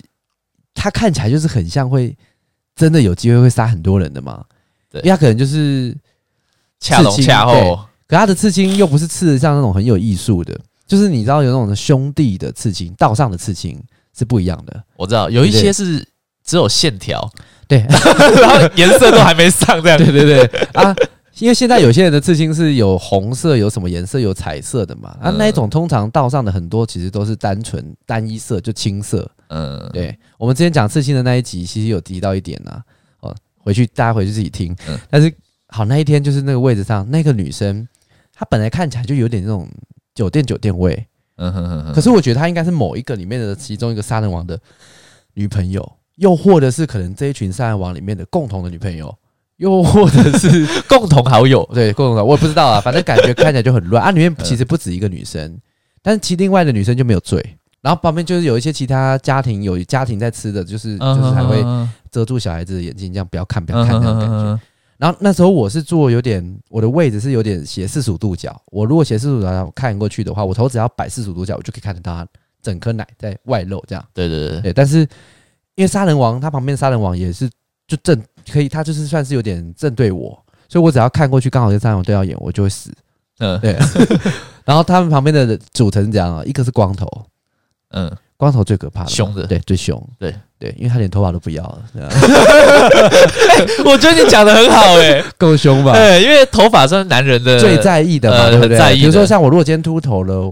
[0.74, 2.12] 他看起来就是很像会
[2.74, 4.42] 真的有机会会杀很多人的嘛，
[4.90, 5.96] 对，因为他可能就是
[6.80, 13.80] 恰龙恰后，可他的刺青又不是刺的像那种很有艺术的，就是你知道有那种兄弟的刺青，道上的刺青
[14.16, 14.82] 是不一样的。
[14.96, 16.04] 我知道有一些是
[16.44, 17.30] 只有线条，
[17.68, 17.86] 对，
[18.40, 20.60] 然后颜色都还没上，这样， 对对对。
[20.72, 20.94] 啊。
[21.38, 29.26] 因为现在有些人的刺青是有红色、有什么颜色、有彩色的嘛，啊，那一种通常道上的很多其实都是单纯单一色，就青色。
[29.48, 32.82] 嗯，对，我们之前讲刺青的那一集，其实有提到一点呐，
[33.20, 34.76] 哦，回去大家回去自己听。
[35.08, 35.32] 但是
[35.70, 37.86] 好，那一天就是那个位置上那个女生，
[38.34, 39.68] 她本来看起来就有点那种
[40.14, 41.06] 酒店酒店味。
[41.36, 41.92] 嗯哼哼哼。
[41.94, 44.58] 可是我觉得她应该是某一个里面的其中一个杀人王的
[45.34, 49.14] 女朋友，又或者是可能这一群杀人王里面的共同的女朋友。
[49.60, 54.10] 又或者是共同好友，对，共同好友，我也不知道啊，反正感觉看起来就很乱啊。
[54.10, 55.54] 里面其实不止一个女生，
[56.00, 57.44] 但是其另外的女生就没有醉。
[57.82, 61.62] 然后旁边就是有一些其他家庭，有家庭在吃的，就是就是还会
[62.10, 64.60] 遮住小孩子的眼睛，这样不要看，不要看那种感觉。
[65.00, 68.60] 然后那时候我是坐有点，我的位置是有点斜四十五度角。
[68.66, 72.28] 我如果斜四十五度角看过去的话，我头只要摆四十五度角，我就可以看得到它
[72.62, 73.82] 整颗奶在外露。
[73.88, 74.72] 这样，对对对对。
[74.72, 74.98] 但是
[75.74, 77.48] 因为杀人王他旁边杀人王也是
[77.88, 78.22] 就正。
[78.50, 80.30] 可以，他就是算是有点正对我，
[80.66, 82.90] 所以我只要看过去，刚好跟杀人王对到眼，我就会死。
[83.38, 83.74] 嗯，对。
[84.64, 87.06] 然后他们旁边的组成是这样啊，一个是光头，
[87.90, 91.82] 嗯，光头最可怕的，凶的，对，最凶，对对，因为他连头发都不要了。
[93.84, 95.92] 我觉得你讲的很好，哎，够凶吧？
[95.92, 98.94] 对，因为头发是男人的最在意的嘛，对不对？
[98.94, 100.50] 比如说像我如果今天秃头了。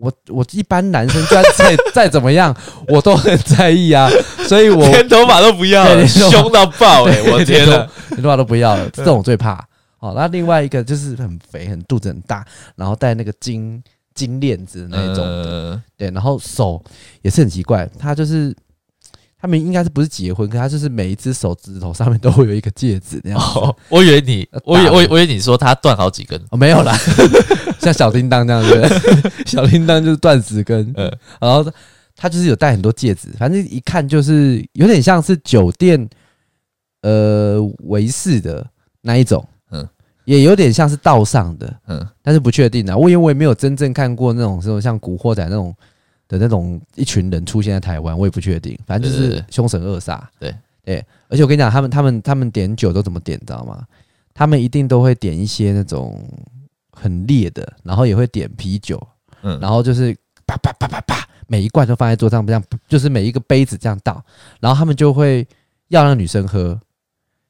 [0.00, 2.54] 我我一般男生，就 算再再怎么样，
[2.86, 4.08] 我都很在意啊，
[4.46, 7.20] 所以我 连头发都不要了，凶到爆哎！
[7.32, 9.54] 我天呐，连头发都不要了，这种最怕。
[9.98, 13.82] 好，那另外一个就是很肥，很肚子很大，然后戴那个金
[14.18, 15.24] 金链子那一种。
[15.24, 16.82] 的，对，然后手
[17.22, 18.52] 也是很奇怪，他就是
[19.40, 23.40] 他们应该是不是结婚，可他就是每一只手指头上面都会有一个戒指那样。
[23.88, 26.96] 我以为你，我以我我以为你说他断好几根，哦，没有啦。
[27.78, 28.88] 像小叮当这样子，
[29.46, 31.64] 小叮当就是断十根，嗯，然后
[32.16, 36.08] 他就是有戴很多戒指，反正一看就是有点像是酒店，
[37.02, 38.66] 呃，围饰的
[39.02, 39.57] 那一种，嗯，
[40.36, 45.74] 也有点像是道上的，嗯，但是不确定啊，我因为我也没有真正看过那种这种像古惑仔那种
[46.28, 53.84] 的那种一群人出现在台湾，我也不确定，反正就是凶神恶煞，对对，而且我跟你讲，他们他们他们点酒都怎么点，知道吗？
[54.34, 56.22] 他们一定都会点一些那种。
[57.00, 59.00] 很烈的，然后也会点啤酒，
[59.42, 60.12] 嗯，然后就是
[60.44, 64.20] 啪啪啪啪啪，每一罐都放在桌上，这样就是每一个杯子这样倒，
[64.58, 65.46] 然后他们就会
[65.90, 66.76] 要让女生喝，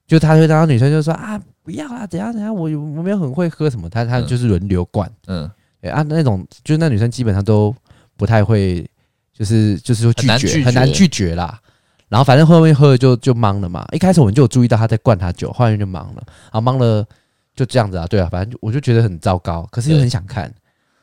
[0.06, 5.50] 就他会让女生就说啊不要啊怎样怎样，我我没有很会喝什么，他他就是轮流灌，嗯，
[5.82, 7.74] 对啊那种就是那女生基本上都
[8.16, 8.88] 不太会，
[9.34, 11.60] 就是就是说拒绝，很难拒绝啦。
[12.08, 13.86] 然后反正后面喝了就就懵了嘛。
[13.92, 17.04] 一开始我们就有注意到他在灌他酒，后面就懵了，然后懵了
[17.54, 20.44] 就这样子啊，对啊，反正我就觉得很糟糕，可是又很想看。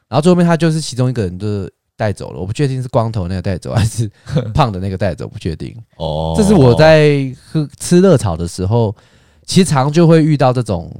[0.07, 4.09] 然后最后面他就是其中一个人就是带走了，我不确定是光头那个带走还是
[4.51, 5.77] 胖的那个带走，不确定。
[5.97, 8.95] 哦，这是我在喝吃热炒的时候，
[9.45, 10.91] 其实常就会遇到这种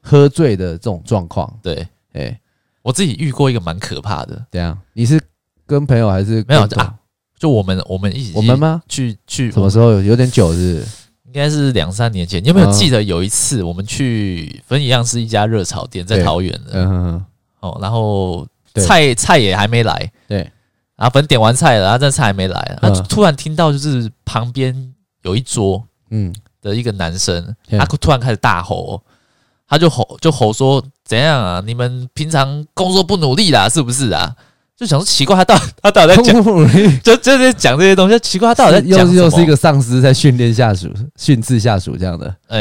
[0.00, 1.52] 喝醉的这种状况。
[1.62, 2.38] 对，哎，
[2.82, 4.46] 我自己遇过一个蛮可怕的。
[4.52, 4.78] 怎样？
[4.92, 5.20] 你是
[5.66, 6.94] 跟朋友还是没有啊？
[7.38, 8.82] 就我们我们一起我们吗？
[8.88, 10.00] 去去什么时候？
[10.02, 10.84] 有点久是？
[11.26, 12.42] 应该是两三年前。
[12.42, 16.70] 你有没有记得有一次我们去，分一样是一家热炒店，在桃园的。
[16.72, 17.24] 嗯嗯。
[17.60, 20.10] 哦，然后菜菜也还没来。
[20.26, 20.38] 对。
[20.96, 26.34] 然后反正点完菜了，然后这菜还没来，他突然听到就是旁边有一桌嗯
[26.68, 29.02] 的一个男生，他突然开始大吼，
[29.68, 31.62] 他就吼就吼说怎样啊？
[31.64, 34.34] 你们平常工作不努力啦，是不是啊？
[34.76, 36.44] 就想说奇怪，他到底 他到底在讲，
[37.02, 39.12] 就就在讲这些东西，奇怪他到底在讲？
[39.12, 42.32] 又又是一个上司在训练下属、训斥下属这样的。
[42.46, 42.58] 呃，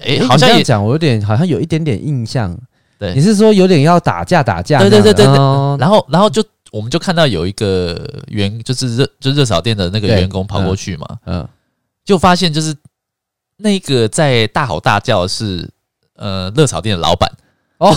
[0.00, 2.58] 诶，好像也讲，我有点好像有一点点印象。
[2.98, 4.80] 对，你是说有点要打架打架？
[4.80, 5.34] 对对对对对。
[5.78, 11.46] 然后然后就我们就看到有一个员，就是热就热炒店的那个员工跑过去嘛，嗯，
[12.04, 12.74] 就发现就是
[13.56, 15.68] 那个在大吼大叫的是
[16.16, 17.30] 呃热炒店的老板。
[17.78, 17.92] 哦，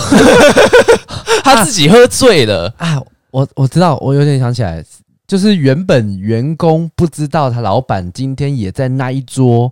[1.44, 2.74] 他自己喝醉了。
[2.78, 3.02] 啊。
[3.32, 4.82] 我我知道，我有点想起来，
[5.26, 9.70] 就是原本员工不知道他老板今天也在那一桌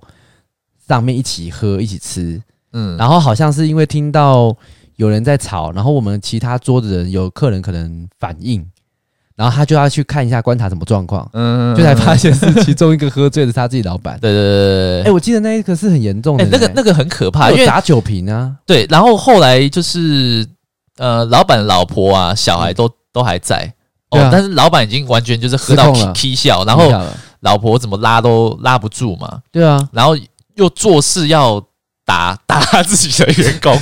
[0.86, 2.42] 上面一起喝一起吃，
[2.74, 4.54] 嗯，然后好像是因为听到
[4.96, 8.62] 有人在吵，然后我们其他桌的人有客人可能反应，
[9.36, 20.46] 然后他就要去看一下观察什么状况，嗯，就才发现是其中一个喝醉的是他自己老板，对对对对，哎，我记得那一个是很严重的，那个那个很可怕，因为打酒瓶啊，对，然后后来就是
[20.98, 22.90] 呃，老板老婆啊，小孩都。
[23.14, 23.72] 都还在。
[24.10, 26.90] 哦，啊、但是老板已经完全就是喝到起笑，然后
[27.42, 29.38] 老婆怎么拉都拉不住嘛。
[29.52, 30.16] 对啊，然后
[30.56, 31.64] 又做事要
[32.04, 33.72] 打 打他自己的员工，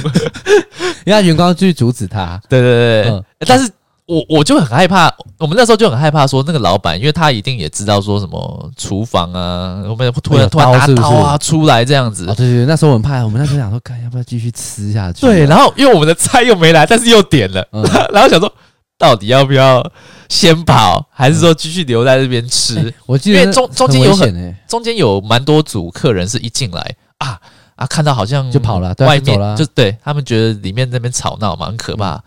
[1.06, 2.38] 因为他员工要去阻止他。
[2.46, 3.72] 对对对，嗯、但是
[4.06, 12.24] 我我就很害怕，我们那时候就很害怕说那个老板，因为他一定也知道说什么厨房啊，我们突然突然拿刀啊出来这样子。
[12.28, 15.20] 哦、对对对，那时候我很怕，我们那时候想说，看要不要继续吃下去。
[15.20, 18.52] 对，然后因为我们的菜又没来，但是又点了，嗯、 然后想说。
[18.98, 19.84] 到底要不要
[20.28, 22.76] 先跑，还是说继续留在这边吃？
[22.76, 27.36] 欸、我记得因为中中间有很、欸、中间有蛮多组客人是一进来啊
[27.74, 32.22] 啊，看到好像就跑了，外面就，就对他们觉得里面那边吵闹嘛，很可怕，嗯、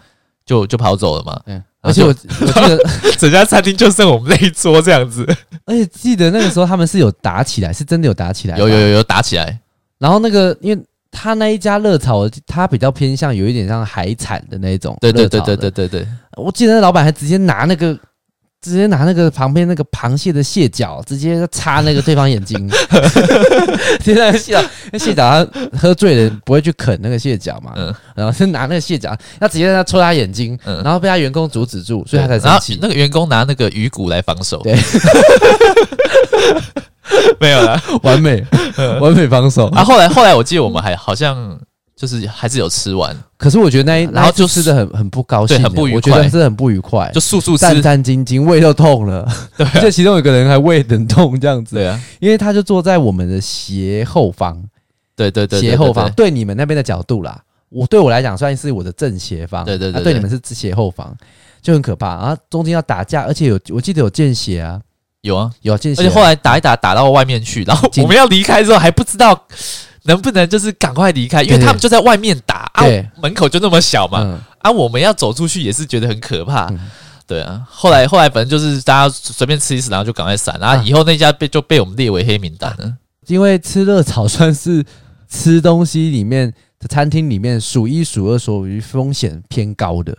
[0.45, 1.41] 就就跑走了嘛。
[1.45, 2.77] 嗯，而且我我记得
[3.17, 5.25] 整家餐厅就剩我们那一桌这样子，
[5.65, 9.59] 而且记得那个时候他们是有打起来，是真的有打起来，有有有有打起来，
[9.97, 10.83] 然后那个因为。
[11.17, 14.97] 他那一家热炒，他比较偏向有一点像海产的那种。
[14.99, 17.97] 对对对对对对对，我记得那老板还直接拿那个，
[18.65, 22.67] 直接拿那个旁边那个螃蟹的蟹脚，直接插那个对方眼睛。
[24.03, 24.57] 现在蟹
[24.91, 27.73] 那蟹脚，他喝醉了不会去啃那个蟹脚嘛？
[27.75, 27.93] 嗯。
[28.15, 32.79] 然后是拿那个蟹脚，他直接在那戳他眼睛，然后被他员工阻止住，所以他才生气。
[32.81, 34.59] 那个员工拿那个鱼骨来防守。
[34.63, 34.75] 对。
[37.39, 38.43] 没有了，完美，
[38.99, 39.67] 完美防守。
[39.67, 41.59] 啊，后来后来，我记得我们还好像
[41.95, 49.25] 就是还是有吃完，可是我觉得那一然后就吃的很很不高兴，很不愉快，我觉得是很不愉快，就速速吃，战战兢兢，胃都痛了。
[49.55, 51.77] 对，而且其中有一个人还胃很痛这样子。
[51.77, 54.61] 对啊，因为他就坐在我们的斜后方，
[55.15, 57.41] 对对对，斜后方对你们那边的角度啦。
[57.69, 61.15] 我对我来讲算是我的正斜方，对对对，对你们是斜后方，
[61.61, 62.07] 就很可怕。
[62.07, 62.37] 啊。
[62.49, 64.81] 中间要打架，而且有我记得有见血啊。
[65.21, 69.47] 有啊，有啊，而且后来打一打，打到外面去，然后我们要离开之后还不知道
[70.05, 72.83] 能不能就是赶快离开，因为他们就在外面打啊，
[73.21, 76.71] 门口就那么小嘛，啊，我们要走出去也是觉得很可怕，
[77.27, 77.65] 对啊。
[77.69, 82.93] 后来后来反正就是大家随便吃一次，然后就赶快散，然后以后那家被就被我们列为黑名单了，
[83.27, 84.83] 因为吃热炒算是
[85.27, 90.17] 吃东西里面的餐厅里面数一数二属于风险偏高的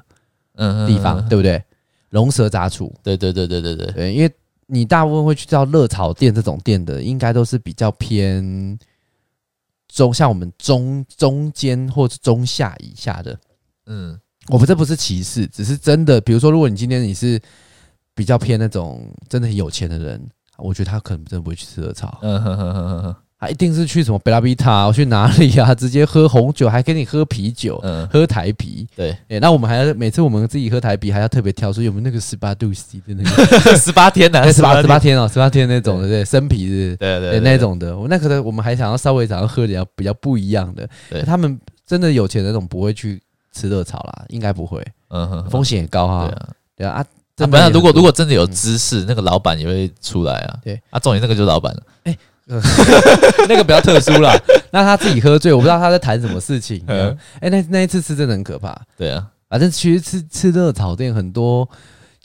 [0.56, 0.86] 嗯。
[0.86, 1.62] 地方，对不对？
[2.10, 3.86] 龙蛇杂处，对对对对对对。
[3.92, 4.30] 对，因为。
[4.68, 8.76] 你大部分会去到热炒店这种店的，应该都是比较偏
[9.96, 13.38] 中，像我们中中间或者中下以下的。
[13.86, 16.20] 嗯，我们这不是歧视，只是真的。
[16.20, 17.40] 比如说，如果你今天你是
[18.14, 20.20] 比较偏那种真的很有钱的人，
[20.58, 22.18] 我觉得他可能真的不会去吃热炒。
[22.20, 23.16] 嗯哼哼哼哼。
[23.38, 25.72] 他一定是去什么贝拉比塔，我去哪里啊？
[25.76, 28.86] 直接喝红酒，还给你喝啤酒，嗯，喝台啤。
[28.96, 37.96] 对，哎，那我们还要每次我们自己喝台啤，还要特别挑，说有没有那个十八度 C 的那个 十八天的，十八十八天哦，十八天那种的，对，生啤是，对对那种的。
[37.96, 40.88] 我那可能我们还想要稍微想要喝点比较不一样的。
[41.10, 43.22] 对，他们真的有钱的那种不会去
[43.52, 44.82] 吃热炒啦，应该不会。
[45.08, 46.26] 嗯哼，风险也高哈。
[46.74, 47.04] 对啊，
[47.36, 50.58] 对啊，啊，如果如果真的有知识，那个老板也会出来啊。
[50.64, 51.82] 对啊，重点那个就是老板了。
[52.04, 52.16] 哎，
[53.48, 54.32] 那个比较特殊啦。
[54.70, 56.84] 那他自己喝醉，我不知道他在谈什么事情。
[56.86, 58.76] 哎，那那一次吃真的很可怕。
[58.96, 61.68] 对啊，反正其实吃吃热炒店很多，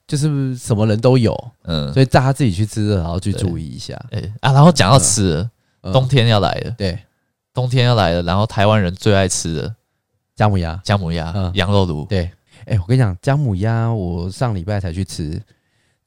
[0.07, 1.35] 就是什么人都有。
[1.63, 3.99] 嗯，所以大家自己去吃热，然后去注意一下。
[4.11, 5.49] 哎啊，然后讲到吃，
[5.93, 6.71] 冬天要来了。
[6.77, 6.99] 对，
[7.53, 9.75] 冬天要来了，然后台湾人最爱吃的。
[10.35, 12.23] 姜母鸭，姜母鸭，嗯，羊肉炉，对，
[12.65, 15.39] 哎、欸，我跟你讲，姜母鸭，我上礼拜才去吃，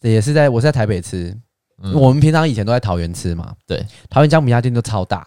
[0.01, 1.37] 也是在我是在台北吃，
[1.83, 5.27] 嗯、我们平常以前都在桃园吃嘛，对，桃园姜母鸭店都超大，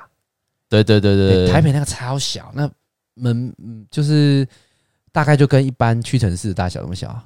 [0.70, 2.70] 对对对对，对，台北那个超小，那
[3.16, 3.54] 门
[3.92, 4.48] 就是
[5.12, 7.22] 大概就跟一般屈臣氏的大小那么小。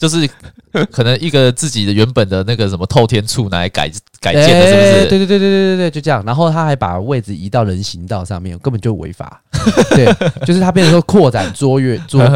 [0.00, 0.26] 就是
[0.90, 3.86] 可能一个自己的原本的那个什么透天处拿来改
[4.18, 5.08] 改建的，是不是？
[5.10, 6.24] 对对对对对对对，就这样。
[6.24, 9.42] 然后他还把位置移到人行道上面，根本就违法。
[9.90, 10.06] 对，
[10.46, 12.26] 就是他变成说扩展桌月桌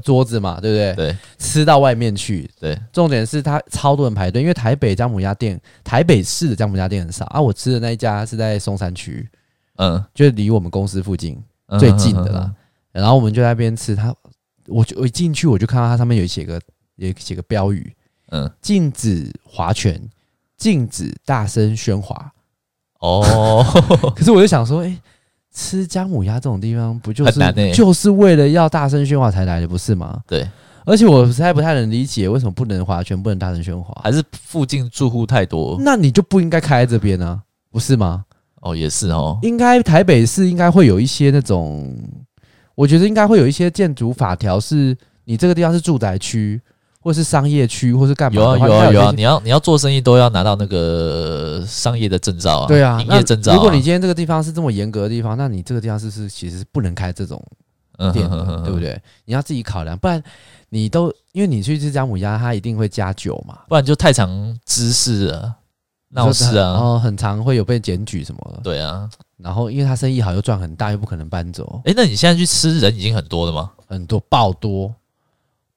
[0.00, 0.94] 桌子嘛，对不对？
[0.96, 2.50] 对，吃到外面去。
[2.58, 7.40] 对，重点是他超多人排队，因为台北姜母鸭店，台北市的姜母鸭店很少啊。
[7.40, 9.28] 我吃的那一家是在松山区，
[9.76, 11.40] 嗯，就离我们公司附近
[11.78, 12.50] 最近的啦。
[12.90, 14.12] 然后我们就在那边吃，他
[14.66, 16.60] 我就我一进去我就看到它上面有写个。
[17.06, 17.92] 也写个标语，
[18.30, 20.00] 嗯，禁止划拳，
[20.56, 22.32] 禁止大声喧哗。
[23.00, 23.64] 哦，
[24.14, 25.00] 可是我就想说，哎、欸，
[25.52, 30.20] 吃姜母鸭这种地方，不就是、欸、就是为了要大声喧哗才来的，不是吗？
[30.26, 30.48] 对。
[30.84, 34.00] 而且我实在不太能理解，为什么不能划拳，不能大声喧哗？
[34.02, 35.76] 还是附近住户太多？
[35.80, 38.24] 那你就不应该开在这边呢、啊，不是吗？
[38.62, 39.38] 哦，也是哦。
[39.42, 41.96] 应该台北市应该会有一些那种，
[42.74, 46.60] 我觉得应该会有一些建筑法条，是你这个地方是住宅区。
[47.02, 48.40] 或是商业区，或是干嘛？
[48.40, 49.12] 有啊有啊有啊！
[49.14, 52.68] 你要你要做生意都要拿到那个商业的证照啊。
[52.68, 53.52] 对啊，营业证照。
[53.54, 57.42] 如果你今天这个地方是这么严格的地方，那你这个地方是不是其实是不能开这种
[58.12, 58.28] 店，
[58.64, 59.00] 对不对？
[59.24, 60.22] 你要自己考量，不然
[60.68, 65.54] 你都因为你去吃姜母鸭，它一定会加酒嘛，不然就太常滋事了，
[66.10, 68.60] 闹事啊，然后很常会有被检举什么的。
[68.62, 71.80] 对啊，然后因为他生意好又赚很大，又不可能搬走。
[71.84, 73.72] 哎，那你现在去吃人已经很多了吗？
[73.88, 74.94] 很多，爆多。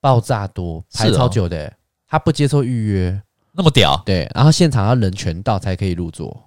[0.06, 1.76] 爆炸多，排超久的，欸，
[2.08, 4.00] 他不接受预约，那么屌？
[4.06, 6.40] 对，然后现场要人全到才可以入座。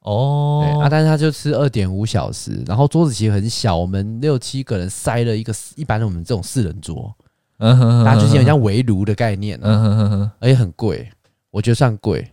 [0.00, 7.10] 哦，对啊，但是他就吃二点五小时，然后桌子其实很小，我们六七个人塞了一个一般的我们这种四人桌，
[7.60, 11.10] 嗯哼，大家就是有像围炉的概念，嗯哼哼哼，而且很贵，
[11.50, 12.30] 我觉得算贵。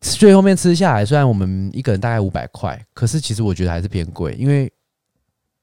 [0.00, 4.68] 最后面吃下来，虽然我们一个人大概五百块，可是其实我觉得还是偏贵，因为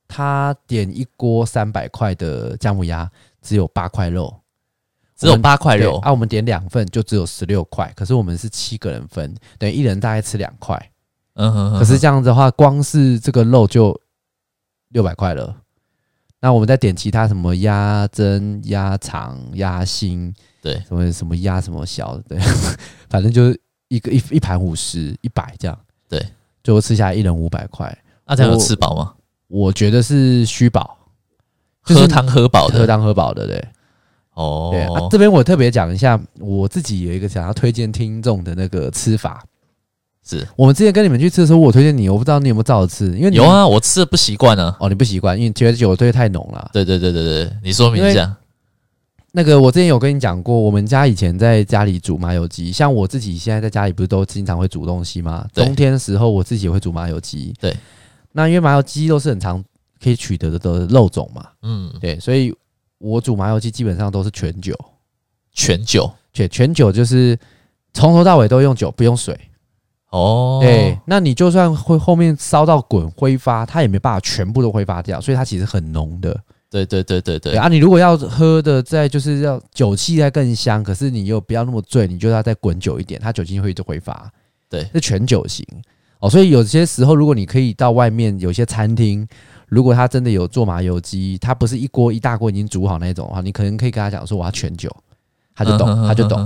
[0.07, 3.11] 他点一锅三百块的姜母鸭。
[3.41, 4.33] 只有八块肉，
[5.15, 6.11] 只有八块肉啊！
[6.11, 10.91] 我们点两份就只有十六块，可是我们是七个人分，等于一人大概吃两块。
[11.33, 13.99] 嗯哼，可是这样子的话，光是这个肉就
[14.89, 15.55] 六百块了。
[16.39, 22.39] 那我们再点其他什么鸭胗、鸭肠、鸭心，对，什么什么鸭什么小的，对，
[23.09, 25.79] 反正就是一个一一盘五十一百这样。
[26.09, 26.19] 对，
[26.63, 27.95] 最后吃下来一人五百块。
[28.25, 29.13] 那这样有吃饱吗？
[29.47, 30.97] 我觉得是虚饱。
[31.81, 33.67] 喝汤喝饱的，喝汤喝饱的，对，
[34.35, 39.43] 哦，对啊，这边我特别讲一下，我自己有一个想要推荐听众的那个吃法，
[40.23, 40.47] 是。
[40.55, 48.35] 我们之前跟你们去吃的时候，我推荐你，我不知道你有没有照着吃，因为有啊，我吃的不习惯啊，哦，你不习惯，因为觉得酒对太浓了，对对对对对，你说明一下，
[49.31, 55.47] 那个我之前有跟你讲过，我们家以前在家里煮麻油鸡，像我自己现在在家里不是都经常会煮东西吗？
[55.53, 57.75] 冬天的时候我自己也会煮麻油鸡，对，
[58.33, 59.63] 那因为麻油鸡都是很常。
[60.01, 62.53] 可以取得的的肉种嘛，嗯，对，所以
[62.97, 64.75] 我煮麻油鸡基本上都是全酒，
[65.53, 67.37] 全酒，全全酒就是
[67.93, 69.39] 从头到尾都用酒，不用水。
[70.09, 76.37] 哦，对，那你就算会后面烧到滚挥发，它也没办法全部都挥发掉，所以它其实很浓的。
[76.69, 77.55] 对对对对对。
[77.55, 84.29] 啊，你如果要喝的再就是要酒气再更香，可是你又不要那么醉，你就要再滚久一点，它酒精会一直挥发。
[84.69, 85.65] 对，是全酒型。
[86.19, 89.27] 哦，所以有些时候如果你可以到外面有些餐厅。
[89.71, 94.93] 如果他真的有做麻油鸡，他不是一锅一大锅已经煮好那种的话，你可能可以跟他讲说我要全酒，
[95.55, 96.39] 他就懂，嗯、哼哼哼他就懂。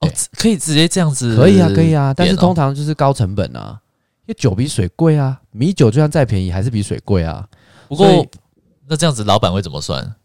[0.00, 2.12] 哦，可以直接这样子，可以啊，可以啊。
[2.12, 3.80] 但是通常就是高成本啊，
[4.22, 7.46] 因为酒比水贵啊，米酒就算再便宜还是比水贵啊。
[7.86, 8.26] 不过
[8.88, 10.16] 那这样子老板会怎么算？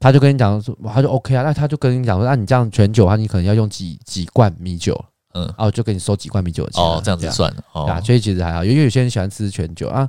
[0.00, 4.98] 他就跟你讲说，他就 OK 啊，那他就跟你讲说，那你这样全酒的话，你可能要用几几罐米酒，
[5.34, 10.08] 嗯，哦，就给你收几罐米酒的钱哦，这样子算啊，哦、所以其实还好，因为有些人喜欢吃全酒啊。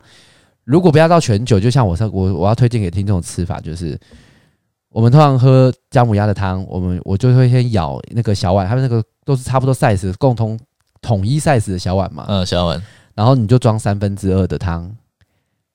[0.65, 3.97] 如果不要到全酒，就像我说，我我要推荐给听众吃法，就是
[4.89, 10.59] 我们通常喝姜母鸭的汤，我们我就会先舀那个小碗，他们那个都是差不多 size，共同
[11.01, 12.81] 统一 size 的小碗嘛，嗯，小碗，
[13.13, 14.91] 然后你就装三分之二的汤，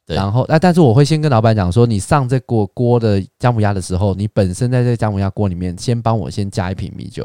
[0.05, 7.25] 对，然后啊，但是我会先跟老板讲说，你上这锅锅的姜母鸭的时候，你本身在这姜母鸭锅里面，先帮我先加一瓶米酒，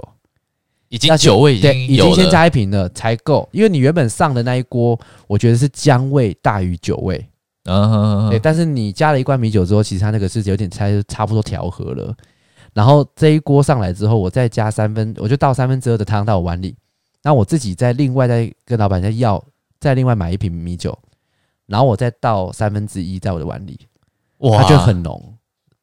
[0.90, 7.28] 已经酒味已经对，已经先加一瓶了才够，因为你原本上的那一锅，我觉得是姜味大于酒味。
[7.66, 12.16] 嗯，对，但是你加了一罐米酒之后，其实它那个是有点差，差不多调和了。
[12.74, 16.76] 然后这一锅上来之后，我再加三分，我就倒三分之二的汤到我碗里。
[17.24, 19.44] 那我自己再另外再跟老板再要，
[19.80, 20.96] 再另外买一瓶米酒，
[21.66, 23.80] 然后我再倒三分之一在我的碗里，
[24.40, 25.34] 哇，它就很浓，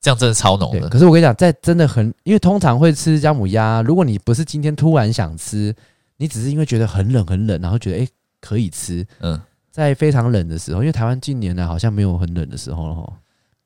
[0.01, 0.89] 这样真的超浓的。
[0.89, 5.75] 可是我跟你讲，在真的很，因为通常会吃姜母鸭，如果你不是今天突然想吃，
[6.19, 8.09] 你只是因为觉得很冷很冷，然后觉得诶
[8.41, 9.41] 可以吃，嗯。
[9.73, 13.11] 在非常冷的时候，因为台湾近年来好像没有很冷的时候了哈。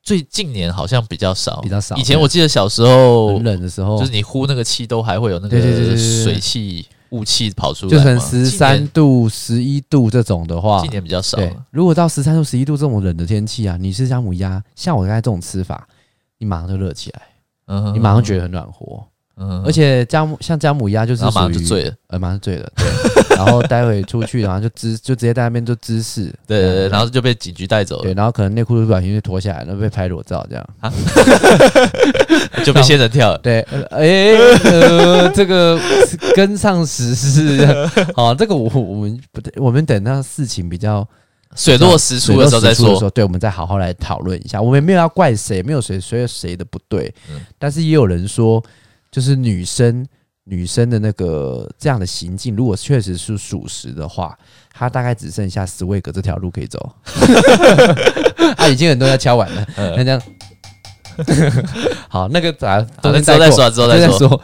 [0.02, 1.96] 最近年好像比较少，比较少。
[1.96, 5.60] 以前我记得小时候很冷的时候，就是你呼那个气都还会有那个
[5.96, 11.36] 水汽、雾气跑出来，就算十三度、十一度这种的话，今年比较少。
[11.72, 15.88] 如果到十三度、十一度这种冷的天气啊，你吃姜母鸭，像我刚才这种吃法，
[16.38, 17.22] 你马上就热起来，
[17.66, 19.02] 嗯，你马上觉得很暖和。
[19.38, 22.86] 嗯，而且姜母像姜母鸭就是马上就醉了，呃，马上醉了，对。
[23.36, 28.14] 然后待会出去，然后就姿就直接在那边做姿势，对对对，然后就被警局带走了，对。
[28.14, 30.92] 然后可能内裤都不小心就脱下来，然后被拍裸照这样，啊，
[32.64, 33.60] 就被仙人跳了，对，
[33.90, 34.32] 哎，
[34.64, 35.78] 呃，这个
[36.34, 37.66] 跟上时事，
[38.14, 41.06] 好，这个我我们不对，我们等到事情比较
[41.54, 44.60] 水落石出的时候再说，对，我们再好好来讨论一下。
[44.60, 47.14] 我们没有要怪谁，没有谁谁谁的不对，
[47.58, 48.62] 但是也有人说。
[49.08, 50.04] 就是女生
[50.48, 54.38] 女生的那个这样的行径，如果确实是属实的话，
[54.72, 56.78] 她大概只剩下 Swag 这条路可以走。
[58.56, 60.22] 啊，已经很多人敲完了，那这样
[62.08, 64.40] 好，那个咱都之后再说，之后再说。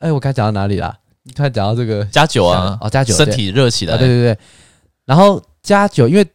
[0.00, 0.92] 哎，我刚才讲到哪里啦？
[1.22, 3.96] 你看讲到这个加酒啊，哦，加酒，身体热起来。
[3.96, 4.38] 对对对，
[5.04, 6.26] 然后加酒，因为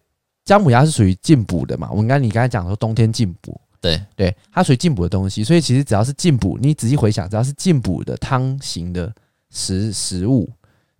[0.46, 1.90] 姜母鸭是属于进补的嘛。
[1.92, 3.60] 我们刚你刚才讲说冬天进补。
[3.84, 9.14] 对对，它属于进补的东西，所以其实只要是进补，你仔细回想，只要是进补的汤型的
[9.52, 10.50] 食食物，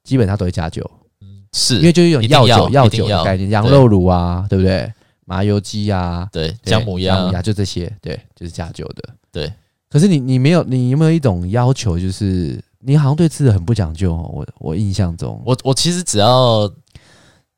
[0.04, 0.84] 基本上都会加酒。
[1.22, 4.92] 嗯，是因为就是一种药酒药酒的概念，羊肉炉啊，对不对？
[5.26, 9.10] 麻油鸡啊，对，姜母鸭，姜母鸭就这些，对，就是加酒的。
[9.32, 9.50] 对，
[9.90, 14.30] 可是你你没有，你有没有一种要求，就是你好像对吃的很不讲究哦？
[14.34, 16.70] 我我印象中，我我其实只要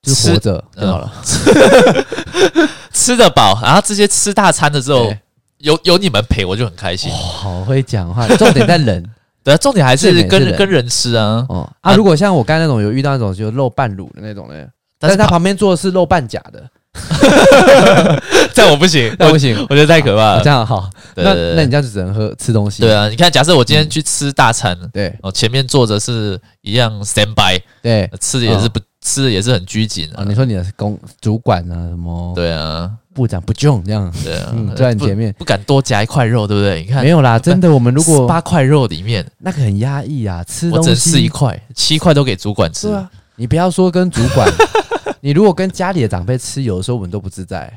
[0.05, 1.11] 就是活着就好了。
[2.93, 5.13] 吃得饱，然后这些吃大餐的时候
[5.57, 7.11] 有有你们陪，我就很开心。
[7.11, 9.03] 好会讲话，重点在人，
[9.43, 11.45] 对啊，重点还是跟跟人吃啊。
[11.49, 14.55] 哦啊，如果像我刚才那种有遇到那种就肉半卤的那种呢，
[14.99, 16.63] 但是他旁边坐的是肉半假的，
[18.53, 20.41] 这样我不行，那不行，我觉得太可怕了。
[20.41, 22.81] 这样好，那那你这样子只能喝吃东西。
[22.81, 28.79] 对啊，你看，假设我今天去吃大餐，对，哦，前面坐着是一样 stand by，对，吃的也是不。
[29.05, 30.23] 吃的也是很拘谨啊！
[30.23, 32.33] 你说你的公主管啊，什么？
[32.33, 36.81] 对啊，部长不重这样，对啊，嗯，在你前面不敢多夹一块肉，对不对？
[36.81, 42.87] 你看没有啦，真的，我们如果八块肉里面那个很压抑啊，吃我只吃一块，七块都给主管吃。
[42.87, 44.51] 对啊，你不要说跟主管，
[45.21, 47.71] 你如果跟家里的长辈吃，有的时候我们都不自在。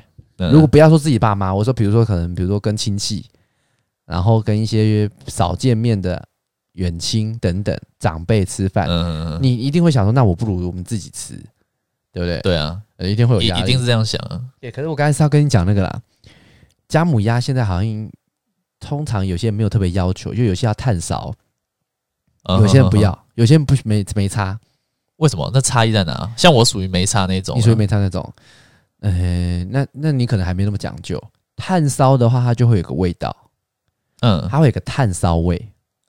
[0.50, 3.26] 如果不要说自己爸妈，我说比如说可能比如说跟亲戚，
[4.06, 6.24] 然后跟一些少见面的。
[6.78, 11.34] 远亲等等长辈吃饭，嗯，你一定会想说，那我不如我们自己吃，
[12.12, 12.40] 对不对？
[12.40, 14.40] 对啊，一定会有压力，一定是这样想啊。
[14.60, 16.02] 对，可是我刚才是要跟你讲那个啦，
[16.86, 18.10] 家母鸭现在好像
[18.78, 21.34] 通常有些人没有特别要求，就有些要炭烧，
[22.46, 24.58] 有些人不要，有些人不没没差。
[25.16, 25.50] 为什么？
[25.52, 26.32] 那差异在哪？
[26.36, 28.32] 像我属于没差那种，你属于没差那种，
[29.00, 31.20] 呃，那那你可能还没那么讲究。
[31.56, 33.36] 炭烧的话，它就会有个味道，
[34.20, 35.60] 嗯，它会有个炭烧味。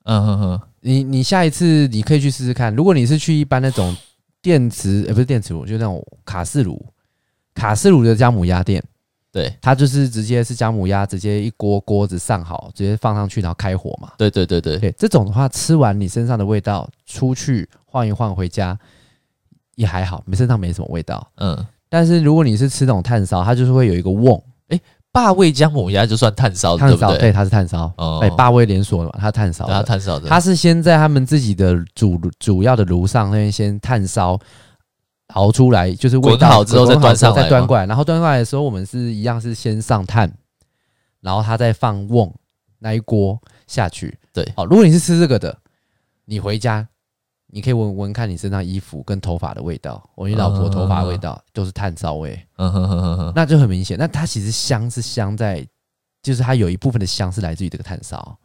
[0.10, 2.76] 嗯哼哼，你你下一次你可以去试试看。
[2.76, 3.96] 如果你是去一般那种
[4.42, 6.84] 电磁，呃，不是电磁炉，就那种卡式炉，
[7.54, 8.84] 卡式炉的姜母鸭店，
[9.32, 14.12] 对，它就是直接是姜母鸭，直接一锅锅子上好，直接放上去，然后开火嘛。
[14.18, 18.76] 对对对对，对，这种的话，吃完你身上的味道，出去晃一晃回家
[19.76, 21.28] 也还好，你身上没什么味道。
[21.36, 24.42] 嗯，但是如果你是吃那种炭烧，它就是会有一个瓮，
[25.12, 27.92] 霸味姜母鸭就算炭烧，炭烧对，它是炭烧。
[27.98, 30.30] 哦，哎，霸味连锁的嘛，它炭烧，它炭烧的。
[30.30, 34.40] 它是先在他们自己的主主要的炉上那边先炭烧，
[35.34, 40.32] 熬出来就是味道好之后再端上再端过来，然后端过来的时候，我们是一样是先上炭，
[41.22, 42.32] 然后它再放瓮
[42.78, 44.18] 那一锅下去。
[44.32, 45.58] 对，好，如果你是吃这个的，
[46.26, 46.88] 你回家。
[47.52, 53.98] 你可以闻闻看你身上衣服跟头发的味道，我你老婆头发的味道都是炭烧味，嗯哼哼哼哼，那就很明显。
[53.98, 55.68] 那它其实香是香在，
[56.22, 58.38] 就是它有一部分的香是来自于这个炭烧，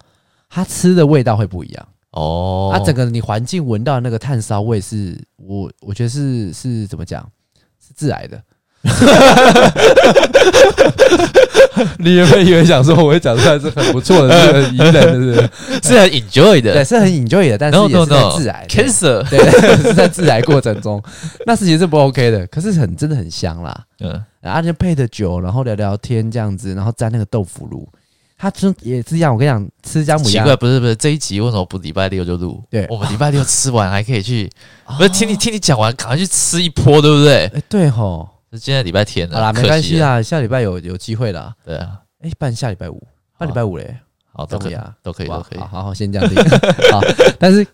[0.48, 2.70] 它吃的味道会不一样哦。
[2.72, 7.30] 它整个你环境闻到的那个炭烧味是，我我觉得是是怎么讲，
[7.78, 8.42] 是致癌的。
[11.98, 14.92] 你有没有以为想说我会讲出来是很不错的，是很宜人
[15.32, 15.50] 的，
[15.82, 19.38] 是是很 enjoy 的，对，是很 enjoy 的，但是也是在致癌 cancer，对，
[19.82, 21.02] 是在致癌过程中，
[21.46, 27.88] 那事情是不 OK 的，可是很真的很香啦，嗯，然后就配着酒，然后聊聊天这样子，然后沾那个豆腐乳。
[28.36, 30.42] 他吃也是一样，我跟你讲，吃姜母鸭。
[30.42, 32.62] 奇怪，不是不是这一集为什么不礼拜六就录？
[32.68, 34.50] 对，我们礼拜六吃完还可以去，
[34.98, 37.46] 不是听你听你讲完，赶快去吃一波，对不对？
[37.54, 41.54] 哎，对吼，是今天礼拜天了，好啦，没关系啦，下礼拜有有机会啦。
[41.64, 43.02] 对啊，哎，办下礼拜五，
[43.38, 43.96] 办礼拜五嘞，
[44.32, 46.36] 好，都可以啊，都可以，都可以，好好先这样定。
[46.92, 47.00] 好，
[47.38, 47.66] 但是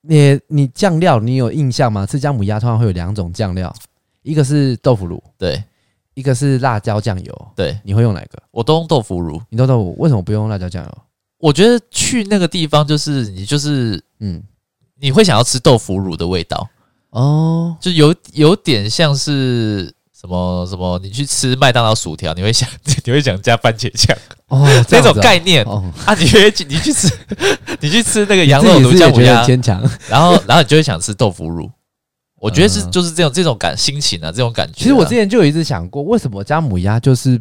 [0.00, 2.06] 你你酱料你有印象吗？
[2.06, 3.74] 吃姜母鸭通常会有两种酱料，
[4.22, 5.62] 一个是豆腐乳，对。
[6.14, 8.42] 一个是辣椒酱油，对，你会用哪个？
[8.50, 9.38] 我都用豆腐乳。
[9.50, 10.98] 你都豆腐，为什么不用辣椒酱油？
[11.36, 14.42] 我觉得去那个地方就是你就是嗯，
[14.98, 16.66] 你会想要吃豆腐乳的味道
[17.10, 19.92] 哦，就有有点像是
[20.26, 22.68] 什么什么，你去吃麦当劳薯条，你会想
[23.04, 24.16] 你会想加番茄酱
[24.48, 25.64] 哦， 这种概念。
[25.64, 25.84] 哦。
[26.04, 27.08] 啊，你会你去吃
[27.80, 29.46] 你去吃那个羊肉炉姜母鸭，
[30.08, 31.70] 然后然后你就会想吃豆腐乳。
[32.38, 34.74] 我觉得是就是这种这种感心情啊，这种感觉。
[34.74, 37.40] 其实我之前就有一直想过，为什么姜母鸭就是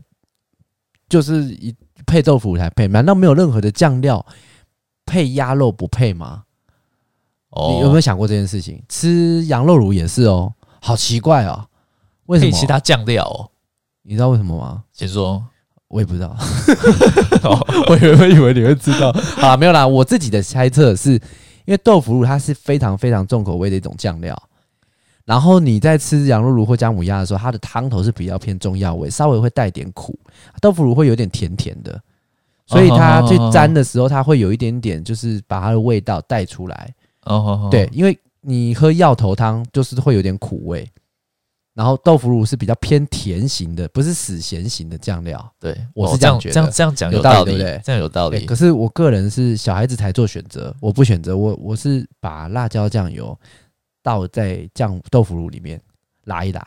[1.09, 1.75] 就是一
[2.05, 4.25] 配豆腐才配，难道没有任何的酱料
[5.05, 6.43] 配鸭肉不配吗？
[7.49, 8.81] 哦，你有没有想过这件事情？
[8.87, 11.67] 吃羊肉炉也是哦，好奇怪哦，
[12.27, 13.49] 为什么其他酱料哦？
[14.03, 14.83] 你知道为什么吗？
[14.93, 15.43] 先说，
[15.87, 16.35] 我也不知道。
[17.89, 19.11] 我原本以为你会知道。
[19.13, 21.13] 好啦，没有啦，我自己的猜测是
[21.65, 24.35] 因为豆腐乳它是非常非常重口味的一种酱料。
[25.25, 30.15] 然后你在吃羊肉炉或姜母鸭的时候，它的汤头是比较偏中药味，稍微会带点苦。
[30.61, 31.99] 豆腐乳会有点甜甜的，
[32.67, 36.93] 所以它去沾的时候，它会有一点点，就是把它的味道带出来。
[37.23, 40.87] 哦，对，因为你喝药头汤就是会有点苦味，
[41.75, 45.53] 然后豆腐乳是比较偏甜型的，不是死咸型的酱料。
[45.59, 47.81] 对，我是这样觉得，这样这样讲有道理，对不对？
[47.85, 48.45] 这样有道理。
[48.47, 53.37] 可是我个人是小孩子才做选择，我不选择，我我是把辣椒酱油。
[54.05, 55.81] 倒在酱豆腐乳里面
[56.25, 56.63] 拉一拉，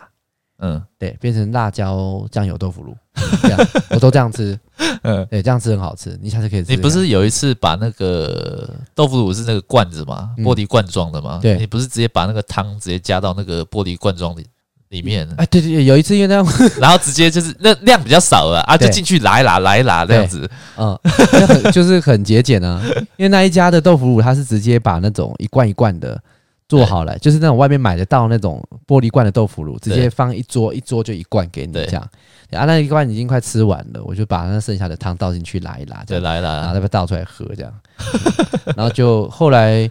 [0.59, 2.97] 嗯，对，变成辣椒酱油豆腐乳，
[3.43, 4.59] 这样 我都这样吃，
[5.03, 6.19] 嗯，对，这样吃很好吃。
[6.21, 6.75] 你下次可以吃。
[6.75, 10.35] 你不是有一次把那个豆腐乳是那个罐子吗？
[10.39, 11.39] 玻璃罐装的吗？
[11.41, 14.45] 对，你不是直接把那个汤直接加到那个玻璃罐装里
[14.89, 15.29] 里面？
[15.37, 16.47] 哎，对对对，有一次因为那样，
[16.81, 20.99] 然后直接就是那量比较少了啊，就进去拉一拉，拉一拉这样子，嗯，
[21.73, 22.83] 就是很节俭啊。
[23.17, 26.21] 因为那一家的豆腐乳，它是直接把那种一罐一罐的。
[26.69, 32.03] 做好了，就是那种外面买得到那种玻璃罐的豆腐乳，直接放一桌，一桌就一罐给你这样。
[32.51, 37.73] 啊，那一罐已经快吃完了，我就把那剩下的汤倒进去拉一拉，对拉一拉，然后再把它倒出来喝这样。
[38.77, 39.91] 然后就后来，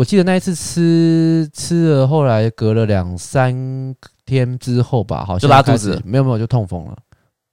[0.00, 3.94] 我记得那一次吃吃了，后来隔了两三
[4.24, 6.96] 天之后吧，好像就拉肚子，没有没有，就痛风了。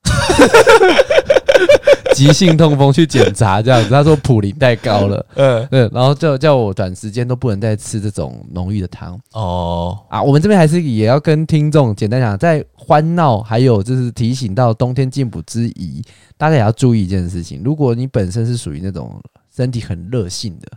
[2.15, 9.99] 急性痛风去检查，这样子，他说普林太高了， 嗯，嗯，然后叫叫我短时间都不能再吃这种浓郁的汤哦。
[10.07, 16.01] 啊，我们这边还是也要跟听众简单讲，在欢闹还有就是提醒到冬天进补之宜，
[16.37, 17.61] 大家也要注意一件事情。
[17.61, 19.21] 如果你本身是属于那种
[19.53, 20.71] 身体很热性的，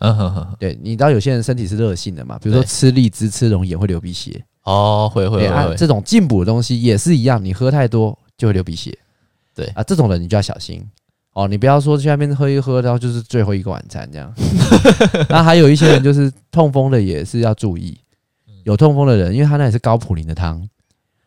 [0.00, 2.38] 嗯哼哼，对，你知道有些人身体是热性的嘛？
[2.42, 8.96] 比如说吃荔枝、吃龙眼会流鼻血哦，会会会，这种进补的东西也是一样，你喝太多就会流鼻血。
[9.54, 10.86] 对啊，这种人你就要小心
[11.32, 14.32] 哦，你不要说去那边喝一喝，然后就是最后一个晚餐这样。
[15.30, 17.98] 那还有一些人就是痛风的，也是要注意。
[18.64, 20.60] 有痛风的人，因为他那也是高普林的汤，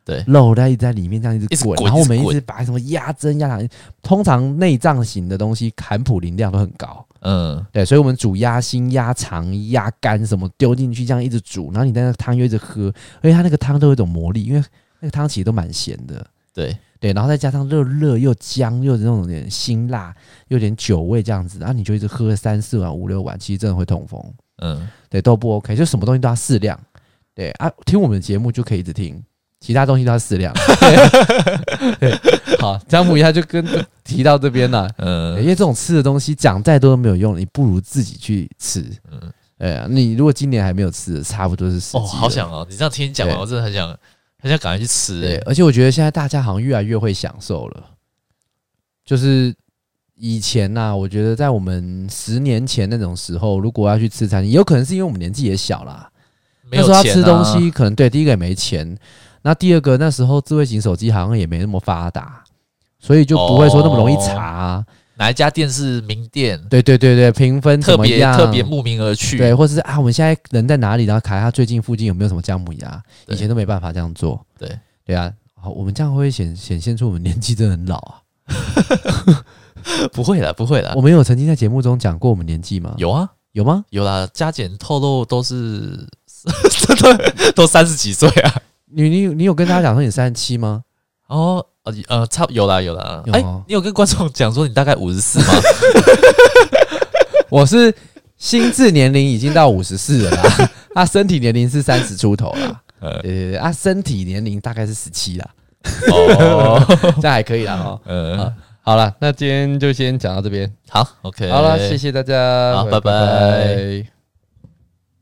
[0.04, 3.68] 对，肉在一直在里面这样一直滚，然后我们一直把什么鸭胗、鸭肠，
[4.04, 7.06] 通常内脏型的东西含普林量都很高。
[7.22, 14.64] 嗯，对，所以我们煮鸭心、鸭肠、鸭肝什么丢进去，这样一直煮，然后你在那个汤又一直喝，而且它那个汤都有一种魔力，因为
[15.00, 16.26] 那个汤其实都蛮咸的。
[16.54, 16.78] 对。
[17.02, 20.14] 对，然后再加上热热又姜又那种点辛辣，
[20.50, 24.22] 又有点酒味这样子，然后你就一直喝三四碗、五六碗，其实真的会痛风。
[24.58, 26.78] 嗯，对，都不 OK，就什么东西都要适量。
[27.34, 29.24] 对啊，听我们的节目就可以一直听，
[29.60, 30.54] 其他东西都要适量。
[32.60, 33.66] 好，姜母鸭就跟
[34.04, 34.90] 提到这边了。
[34.98, 38.86] 嗯，因为这种吃的东西讲再多都没有用，你不如自己去吃。
[39.12, 41.98] 嗯，哎呀，你如果今年还没有吃，差不多是时机。
[41.98, 43.96] 哦，好想哦，你这样听你讲完，我真的很想。
[44.42, 47.84] 很想赶快去吃，欸，对，而且我觉得现在大家好像越来越会享受了。
[49.04, 49.54] 就是
[50.16, 56.10] 以前呐，我觉得在我们十年前那种时候，如果要去吃餐厅，有可能是因为我们年纪也小啦，
[56.72, 58.98] 那时候要吃东西，可能对第一个也没钱，
[59.42, 62.44] 那第二个那时候智慧型手机好像也没那么发达，
[63.00, 64.86] 所以就不会说那么容易查。
[65.16, 66.58] 哪一家店是名店？
[66.70, 69.38] 对对对对，评分特别特别慕名而去。
[69.38, 71.04] 对，或者是啊，我们现在人在哪里？
[71.04, 73.04] 然后卡他最近附近有没有什么姜母鸭？
[73.28, 74.46] 以前都没办法这样做。
[74.58, 78.24] 对对啊，好，我们这样会显显现出我们年纪真的很老啊？
[80.14, 80.94] 不会啦，不会啦。
[80.96, 82.94] 我们有曾经在节目中讲过我们年纪吗？
[82.98, 83.84] 有啊，有吗？
[83.90, 86.08] 有啦，加减透露都是
[87.54, 88.62] 都三十几岁啊。
[88.92, 90.84] 你你你有跟大家讲说你三十七吗？
[91.28, 93.24] 哦，呃呃，差有啦有啦。
[93.32, 95.54] 哎、你有跟观众讲说你大概五十四吗？
[97.50, 97.94] 我是
[98.38, 102.82] 心智年龄已经到五十四了啦，他身体年龄是三十出头啦。
[103.00, 105.48] 呃，对对对，啊，身体年龄大概是十七啦。
[106.12, 106.84] 哦，
[107.22, 107.76] 这样还可以啦。
[107.76, 110.72] 哦，嗯，好了，那今天就先讲到这边。
[110.90, 113.00] 好，OK，好了，谢谢大家，好，拜拜。
[113.00, 114.19] 拜拜。